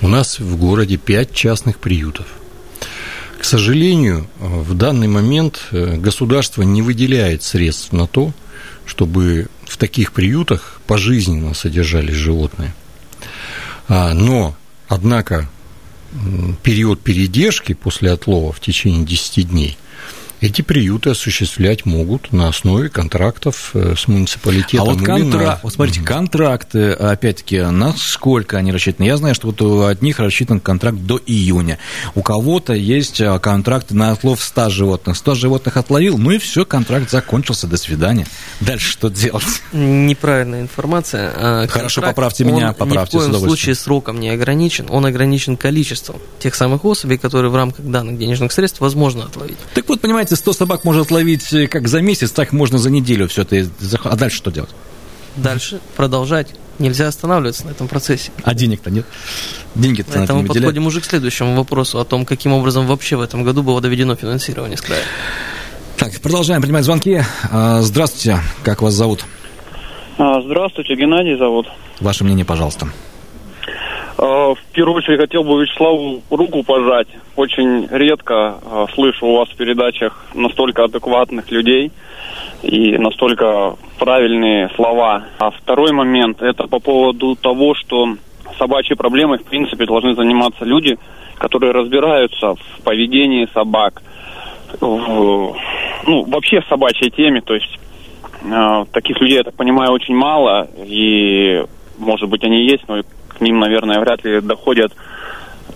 У 0.00 0.08
нас 0.08 0.38
в 0.38 0.56
городе 0.56 0.96
пять 0.96 1.32
частных 1.32 1.78
приютов– 1.78 2.26
к 3.44 3.46
сожалению, 3.46 4.26
в 4.38 4.72
данный 4.72 5.06
момент 5.06 5.66
э, 5.70 5.98
государство 5.98 6.62
не 6.62 6.80
выделяет 6.80 7.42
средств 7.42 7.92
на 7.92 8.06
то, 8.06 8.32
чтобы 8.86 9.48
в 9.66 9.76
таких 9.76 10.12
приютах 10.12 10.80
пожизненно 10.86 11.52
содержались 11.52 12.14
животные. 12.14 12.74
А, 13.86 14.14
но, 14.14 14.56
однако, 14.88 15.46
период 16.62 17.02
передержки 17.02 17.74
после 17.74 18.12
отлова 18.12 18.50
в 18.50 18.60
течение 18.60 19.04
10 19.04 19.50
дней 19.50 19.76
эти 20.44 20.60
приюты 20.60 21.10
осуществлять 21.10 21.86
могут 21.86 22.32
на 22.32 22.48
основе 22.48 22.90
контрактов 22.90 23.70
э, 23.72 23.94
с 23.96 24.06
муниципалитетом. 24.08 24.88
А 24.88 24.92
вот, 24.92 25.02
контра... 25.02 25.60
вот 25.62 25.72
смотрите, 25.72 26.00
угу. 26.00 26.06
контракты, 26.06 26.92
опять-таки, 26.92 27.60
на 27.60 27.94
сколько 27.96 28.58
они 28.58 28.70
рассчитаны? 28.70 29.06
Я 29.06 29.16
знаю, 29.16 29.34
что 29.34 29.46
вот 29.46 29.62
у 29.62 29.84
одних 29.84 30.18
рассчитан 30.18 30.60
контракт 30.60 30.98
до 30.98 31.18
июня. 31.24 31.78
У 32.14 32.22
кого-то 32.22 32.74
есть 32.74 33.22
э, 33.22 33.38
контракты 33.38 33.94
на 33.94 34.10
отлов 34.10 34.42
100 34.42 34.68
животных. 34.68 35.16
100 35.16 35.34
животных 35.34 35.78
отловил, 35.78 36.18
ну 36.18 36.30
и 36.32 36.38
все, 36.38 36.66
контракт 36.66 37.10
закончился, 37.10 37.66
до 37.66 37.78
свидания. 37.78 38.26
Дальше 38.60 38.90
что 38.90 39.08
делать? 39.08 39.62
Неправильная 39.72 40.60
информация. 40.60 41.32
А 41.34 41.66
Хорошо, 41.68 42.02
поправьте 42.02 42.44
меня, 42.44 42.74
поправьте. 42.74 43.16
Ни 43.16 43.22
в 43.22 43.26
коем 43.30 43.40
случае 43.40 43.74
сроком 43.74 44.20
не 44.20 44.28
ограничен, 44.28 44.88
он 44.90 45.06
ограничен 45.06 45.56
количеством 45.56 46.16
тех 46.38 46.54
самых 46.54 46.84
особей, 46.84 47.16
которые 47.16 47.50
в 47.50 47.56
рамках 47.56 47.86
данных 47.86 48.18
денежных 48.18 48.52
средств 48.52 48.80
возможно 48.80 49.24
отловить. 49.24 49.56
Так 49.72 49.88
вот, 49.88 50.02
понимаете, 50.02 50.33
если 50.34 50.42
100 50.42 50.52
собак 50.52 50.84
может 50.84 51.10
ловить 51.10 51.52
э, 51.52 51.66
как 51.68 51.88
за 51.88 52.00
месяц, 52.00 52.32
так 52.32 52.52
можно 52.52 52.78
за 52.78 52.90
неделю 52.90 53.28
все 53.28 53.42
это. 53.42 53.68
А 54.04 54.16
дальше 54.16 54.36
что 54.36 54.50
делать? 54.50 54.70
Дальше 55.36 55.80
продолжать. 55.96 56.48
Нельзя 56.80 57.06
останавливаться 57.06 57.66
на 57.66 57.70
этом 57.70 57.86
процессе. 57.86 58.32
А 58.42 58.52
денег-то 58.52 58.90
нет? 58.90 59.06
Деньги-то 59.76 60.10
Поэтому 60.12 60.42
мы 60.42 60.48
подходим 60.48 60.86
уже 60.86 61.00
к 61.00 61.04
следующему 61.04 61.54
вопросу 61.54 62.00
о 62.00 62.04
том, 62.04 62.24
каким 62.24 62.52
образом 62.52 62.86
вообще 62.86 63.16
в 63.16 63.20
этом 63.20 63.44
году 63.44 63.62
было 63.62 63.80
доведено 63.80 64.16
финансирование 64.16 64.76
с 64.76 64.80
края. 64.80 65.02
Так, 65.96 66.20
продолжаем 66.20 66.60
принимать 66.60 66.84
звонки. 66.84 67.22
А, 67.50 67.80
здравствуйте, 67.82 68.40
как 68.64 68.82
вас 68.82 68.94
зовут? 68.94 69.24
А, 70.18 70.42
здравствуйте, 70.42 70.96
Геннадий 70.96 71.38
зовут. 71.38 71.68
Ваше 72.00 72.24
мнение, 72.24 72.44
пожалуйста. 72.44 72.88
А, 74.16 74.54
в 74.54 74.62
первую 74.72 74.96
очередь 74.96 75.20
хотел 75.20 75.44
бы 75.44 75.62
Вячеславу 75.62 76.22
руку 76.30 76.62
пожать. 76.62 77.08
Очень 77.36 77.88
редко 77.90 78.58
слышу 78.94 79.26
у 79.26 79.36
вас 79.36 79.48
в 79.48 79.56
передачах 79.56 80.26
настолько 80.34 80.84
адекватных 80.84 81.50
людей 81.50 81.90
и 82.62 82.96
настолько 82.96 83.76
правильные 83.98 84.70
слова. 84.76 85.24
А 85.38 85.50
второй 85.50 85.92
момент, 85.92 86.42
это 86.42 86.66
по 86.66 86.78
поводу 86.78 87.36
того, 87.36 87.74
что 87.74 88.16
собачьей 88.58 88.96
проблемой, 88.96 89.38
в 89.38 89.44
принципе, 89.44 89.86
должны 89.86 90.14
заниматься 90.14 90.64
люди, 90.64 90.98
которые 91.38 91.72
разбираются 91.72 92.54
в 92.54 92.82
поведении 92.84 93.48
собак, 93.52 94.02
в, 94.80 95.56
ну, 96.06 96.24
вообще 96.24 96.60
в 96.60 96.66
собачьей 96.68 97.10
теме, 97.10 97.40
то 97.40 97.54
есть 97.54 97.78
э, 98.42 98.84
таких 98.92 99.20
людей, 99.20 99.38
я 99.38 99.44
так 99.44 99.54
понимаю, 99.54 99.92
очень 99.92 100.14
мало, 100.14 100.68
и, 100.84 101.64
может 101.98 102.28
быть, 102.28 102.44
они 102.44 102.64
есть, 102.64 102.84
но 102.88 103.02
к 103.36 103.40
ним, 103.40 103.58
наверное, 103.58 104.00
вряд 104.00 104.24
ли 104.24 104.40
доходят 104.40 104.92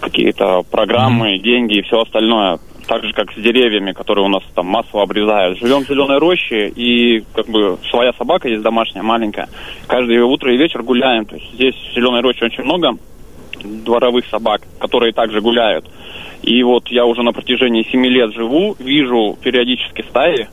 какие-то 0.01 0.63
программы, 0.71 1.35
mm-hmm. 1.35 1.43
деньги 1.43 1.79
и 1.79 1.83
все 1.83 2.01
остальное 2.01 2.59
так 2.89 3.05
же, 3.05 3.13
как 3.13 3.31
с 3.33 3.37
деревьями, 3.37 3.93
которые 3.93 4.25
у 4.25 4.29
нас 4.29 4.43
там 4.55 4.67
массово 4.67 5.03
обрезают. 5.03 5.59
Живем 5.59 5.85
в 5.85 5.89
зеленой 5.89 6.19
роще, 6.19 6.69
и 6.69 7.23
как 7.35 7.47
бы 7.47 7.79
своя 7.91 8.13
собака 8.15 8.49
есть 8.49 8.63
домашняя, 8.63 9.03
маленькая. 9.03 9.49
Каждое 9.87 10.25
утро 10.25 10.53
и 10.53 10.57
вечер 10.57 10.83
гуляем. 10.83 11.27
То 11.27 11.37
есть 11.37 11.53
здесь 11.53 11.75
в 11.75 11.95
зеленой 11.95 12.23
роще 12.23 12.47
очень 12.47 12.65
много 12.65 12.97
дворовых 13.63 14.27
собак, 14.27 14.63
которые 14.79 15.13
также 15.13 15.41
гуляют. 15.41 15.85
И 16.43 16.63
вот 16.63 16.89
я 16.89 17.05
уже 17.05 17.23
на 17.23 17.33
протяжении 17.33 17.83
семи 17.83 18.09
лет 18.09 18.33
живу, 18.33 18.75
вижу 18.79 19.37
периодически 19.43 20.03
стаи, 20.09 20.49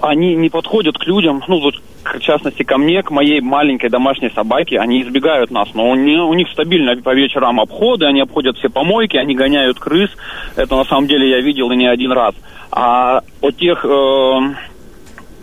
они 0.00 0.36
не 0.36 0.50
подходят 0.50 0.96
к 0.96 1.06
людям, 1.06 1.42
ну 1.48 1.60
в 2.04 2.20
частности 2.20 2.62
ко 2.62 2.78
мне, 2.78 3.02
к 3.02 3.10
моей 3.10 3.40
маленькой 3.40 3.90
домашней 3.90 4.30
собаке, 4.30 4.78
они 4.78 5.02
избегают 5.02 5.50
нас, 5.50 5.68
но 5.74 5.90
у, 5.90 5.94
не, 5.94 6.16
у 6.16 6.32
них 6.34 6.48
стабильно 6.50 6.96
по 6.96 7.14
вечерам 7.14 7.60
обходы, 7.60 8.06
они 8.06 8.20
обходят 8.20 8.56
все 8.56 8.68
помойки, 8.68 9.16
они 9.16 9.34
гоняют 9.34 9.78
крыс, 9.78 10.10
это 10.56 10.76
на 10.76 10.84
самом 10.84 11.06
деле 11.06 11.28
я 11.28 11.40
видел 11.40 11.70
и 11.70 11.76
не 11.76 11.86
один 11.86 12.12
раз. 12.12 12.34
А 12.72 13.22
о 13.40 13.50
тех 13.50 13.84
э, 13.84 14.38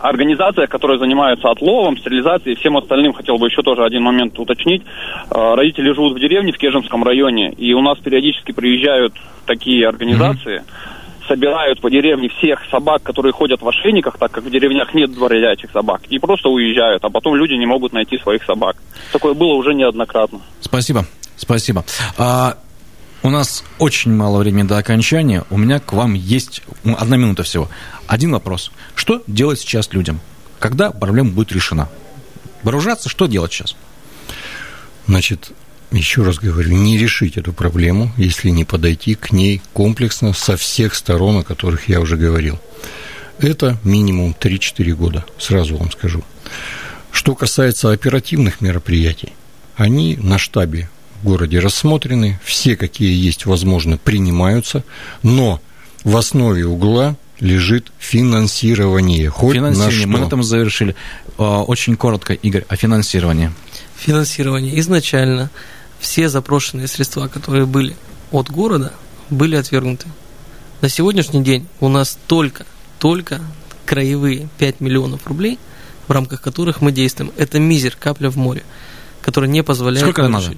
организациях, 0.00 0.70
которые 0.70 0.98
занимаются 0.98 1.48
отловом, 1.50 1.96
стерилизацией 1.98 2.54
и 2.54 2.58
всем 2.58 2.76
остальным, 2.76 3.12
хотел 3.12 3.36
бы 3.38 3.48
еще 3.48 3.62
тоже 3.62 3.84
один 3.84 4.02
момент 4.02 4.38
уточнить. 4.38 4.82
Э, 5.30 5.54
родители 5.54 5.92
живут 5.92 6.14
в 6.14 6.20
деревне 6.20 6.52
в 6.52 6.58
Кежемском 6.58 7.04
районе, 7.04 7.50
и 7.52 7.72
у 7.74 7.82
нас 7.82 7.98
периодически 7.98 8.52
приезжают 8.52 9.14
такие 9.46 9.86
организации, 9.88 10.58
mm-hmm 10.58 10.87
собирают 11.28 11.80
по 11.80 11.90
деревне 11.90 12.28
всех 12.28 12.60
собак, 12.70 13.02
которые 13.02 13.32
ходят 13.32 13.60
в 13.62 13.68
ошейниках, 13.68 14.18
так 14.18 14.32
как 14.32 14.44
в 14.44 14.50
деревнях 14.50 14.92
нет 14.94 15.12
дворячих 15.12 15.70
собак, 15.70 16.02
и 16.08 16.18
просто 16.18 16.48
уезжают, 16.48 17.04
а 17.04 17.10
потом 17.10 17.36
люди 17.36 17.52
не 17.52 17.66
могут 17.66 17.92
найти 17.92 18.18
своих 18.18 18.42
собак. 18.44 18.76
Такое 19.12 19.34
было 19.34 19.54
уже 19.54 19.74
неоднократно. 19.74 20.40
Спасибо, 20.60 21.04
спасибо. 21.36 21.84
А, 22.16 22.56
у 23.22 23.30
нас 23.30 23.64
очень 23.78 24.12
мало 24.12 24.38
времени 24.38 24.66
до 24.66 24.78
окончания. 24.78 25.44
У 25.50 25.58
меня 25.58 25.80
к 25.80 25.92
вам 25.92 26.14
есть 26.14 26.62
одна 26.84 27.16
минута 27.16 27.42
всего. 27.42 27.68
Один 28.06 28.32
вопрос. 28.32 28.72
Что 28.94 29.22
делать 29.26 29.60
сейчас 29.60 29.92
людям? 29.92 30.20
Когда 30.58 30.90
проблема 30.90 31.30
будет 31.30 31.52
решена? 31.52 31.88
Вооружаться, 32.62 33.08
что 33.08 33.26
делать 33.26 33.52
сейчас? 33.52 33.76
Значит, 35.06 35.52
еще 35.90 36.22
раз 36.22 36.38
говорю, 36.38 36.72
не 36.72 36.98
решить 36.98 37.36
эту 37.36 37.52
проблему, 37.52 38.12
если 38.16 38.50
не 38.50 38.64
подойти 38.64 39.14
к 39.14 39.32
ней 39.32 39.62
комплексно 39.72 40.32
со 40.32 40.56
всех 40.56 40.94
сторон, 40.94 41.38
о 41.38 41.42
которых 41.42 41.88
я 41.88 42.00
уже 42.00 42.16
говорил. 42.16 42.58
Это 43.38 43.78
минимум 43.84 44.34
3-4 44.38 44.92
года, 44.94 45.24
сразу 45.38 45.76
вам 45.76 45.90
скажу. 45.92 46.24
Что 47.10 47.34
касается 47.34 47.92
оперативных 47.92 48.60
мероприятий, 48.60 49.32
они 49.76 50.16
на 50.16 50.38
штабе 50.38 50.90
в 51.20 51.26
городе 51.26 51.58
рассмотрены, 51.58 52.38
все, 52.44 52.76
какие 52.76 53.14
есть, 53.14 53.46
возможно, 53.46 53.96
принимаются, 53.96 54.84
но 55.22 55.60
в 56.04 56.16
основе 56.16 56.66
угла 56.66 57.16
лежит 57.40 57.92
финансирование. 57.98 59.30
Хоть 59.30 59.56
финансирование. 59.56 59.96
На 59.96 60.00
что. 60.00 60.08
Мы 60.08 60.18
на 60.18 60.26
этом 60.26 60.42
завершили. 60.42 60.96
А, 61.38 61.62
очень 61.62 61.96
коротко, 61.96 62.34
Игорь, 62.34 62.64
о 62.68 62.76
финансировании. 62.76 63.52
Финансирование 63.96 64.78
изначально 64.80 65.50
все 65.98 66.28
запрошенные 66.28 66.88
средства, 66.88 67.28
которые 67.28 67.66
были 67.66 67.96
от 68.30 68.50
города, 68.50 68.92
были 69.30 69.56
отвергнуты. 69.56 70.06
На 70.80 70.88
сегодняшний 70.88 71.42
день 71.42 71.66
у 71.80 71.88
нас 71.88 72.18
только, 72.26 72.66
только 72.98 73.40
краевые 73.84 74.48
5 74.58 74.80
миллионов 74.80 75.26
рублей, 75.26 75.58
в 76.06 76.12
рамках 76.12 76.40
которых 76.40 76.80
мы 76.80 76.92
действуем. 76.92 77.32
Это 77.36 77.58
мизер, 77.58 77.96
капля 77.98 78.30
в 78.30 78.36
море, 78.36 78.62
которая 79.22 79.50
не 79.50 79.62
позволяет... 79.62 80.04
Сколько 80.04 80.28
надо? 80.28 80.54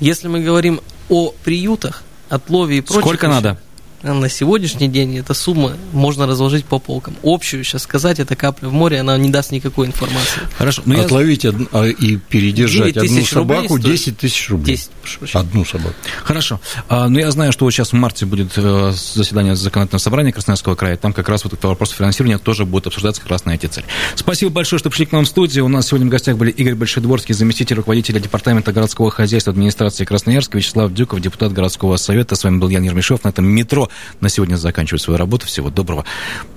Если 0.00 0.28
мы 0.28 0.40
говорим 0.40 0.80
о 1.08 1.32
приютах, 1.44 2.02
отлове 2.28 2.78
и 2.78 2.80
прочее... 2.80 3.02
Сколько 3.02 3.28
надо? 3.28 3.60
На 4.02 4.28
сегодняшний 4.28 4.88
день 4.88 5.18
эта 5.18 5.34
сумма 5.34 5.72
можно 5.92 6.26
разложить 6.26 6.64
по 6.64 6.78
полкам. 6.78 7.14
Общую 7.22 7.64
сейчас 7.64 7.82
сказать, 7.82 8.18
это 8.18 8.34
капля 8.34 8.68
в 8.68 8.72
море, 8.72 9.00
она 9.00 9.16
не 9.18 9.28
даст 9.28 9.50
никакой 9.50 9.86
информации. 9.86 10.40
Хорошо. 10.56 10.82
Но 10.86 11.00
Отловить 11.00 11.44
я... 11.44 11.50
од... 11.50 11.88
и 12.00 12.16
передержать 12.16 12.96
одну 12.96 13.24
собаку 13.24 13.78
10 13.78 14.16
тысяч 14.16 14.48
рублей. 14.48 14.76
10, 14.76 15.34
одну 15.34 15.64
собаку. 15.64 15.94
Хорошо. 16.24 16.60
А, 16.88 17.08
но 17.08 17.18
я 17.18 17.30
знаю, 17.30 17.52
что 17.52 17.66
вот 17.66 17.72
сейчас 17.72 17.90
в 17.90 17.92
марте 17.94 18.24
будет 18.24 18.52
э, 18.56 18.92
заседание 18.92 19.54
законодательного 19.54 20.00
собрания 20.00 20.32
Красноярского 20.32 20.74
края. 20.74 20.96
Там 20.96 21.12
как 21.12 21.28
раз 21.28 21.44
вот 21.44 21.52
этот 21.52 21.64
вопрос 21.64 21.90
финансирования 21.90 22.38
тоже 22.38 22.64
будет 22.64 22.86
обсуждаться 22.86 23.20
как 23.20 23.30
раз 23.30 23.44
на 23.44 23.54
эти 23.54 23.66
цели. 23.66 23.86
Спасибо 24.14 24.50
большое, 24.50 24.78
что 24.78 24.88
пришли 24.88 25.06
к 25.06 25.12
нам 25.12 25.24
в 25.24 25.28
студию. 25.28 25.66
У 25.66 25.68
нас 25.68 25.88
сегодня 25.88 26.06
в 26.06 26.10
гостях 26.10 26.36
были 26.36 26.50
Игорь 26.50 26.74
Большедворский, 26.74 27.34
заместитель 27.34 27.76
руководителя 27.76 28.18
Департамента 28.18 28.72
городского 28.72 29.10
хозяйства 29.10 29.52
администрации 29.52 30.04
Красноярска, 30.04 30.56
Вячеслав 30.56 30.92
Дюков, 30.92 31.20
депутат 31.20 31.52
городского 31.52 31.96
совета. 31.96 32.34
С 32.34 32.44
вами 32.44 32.58
был 32.58 32.68
Ян 32.68 32.82
Ермешов 32.82 33.24
на 33.24 33.28
этом 33.28 33.46
метро 33.46 33.89
на 34.20 34.28
сегодня 34.28 34.56
заканчиваю 34.56 34.98
свою 34.98 35.18
работу. 35.18 35.46
Всего 35.46 35.70
доброго. 35.70 36.04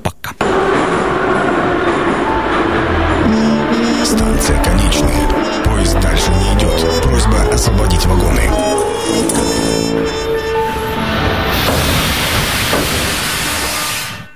Пока. 0.01 0.31
Станция 4.05 4.63
конечная. 4.63 5.63
Поезд 5.63 5.99
дальше 5.99 6.29
не 6.29 6.57
идет. 6.57 7.03
Просьба 7.03 7.53
освободить 7.53 8.05
вагоны. 8.05 8.82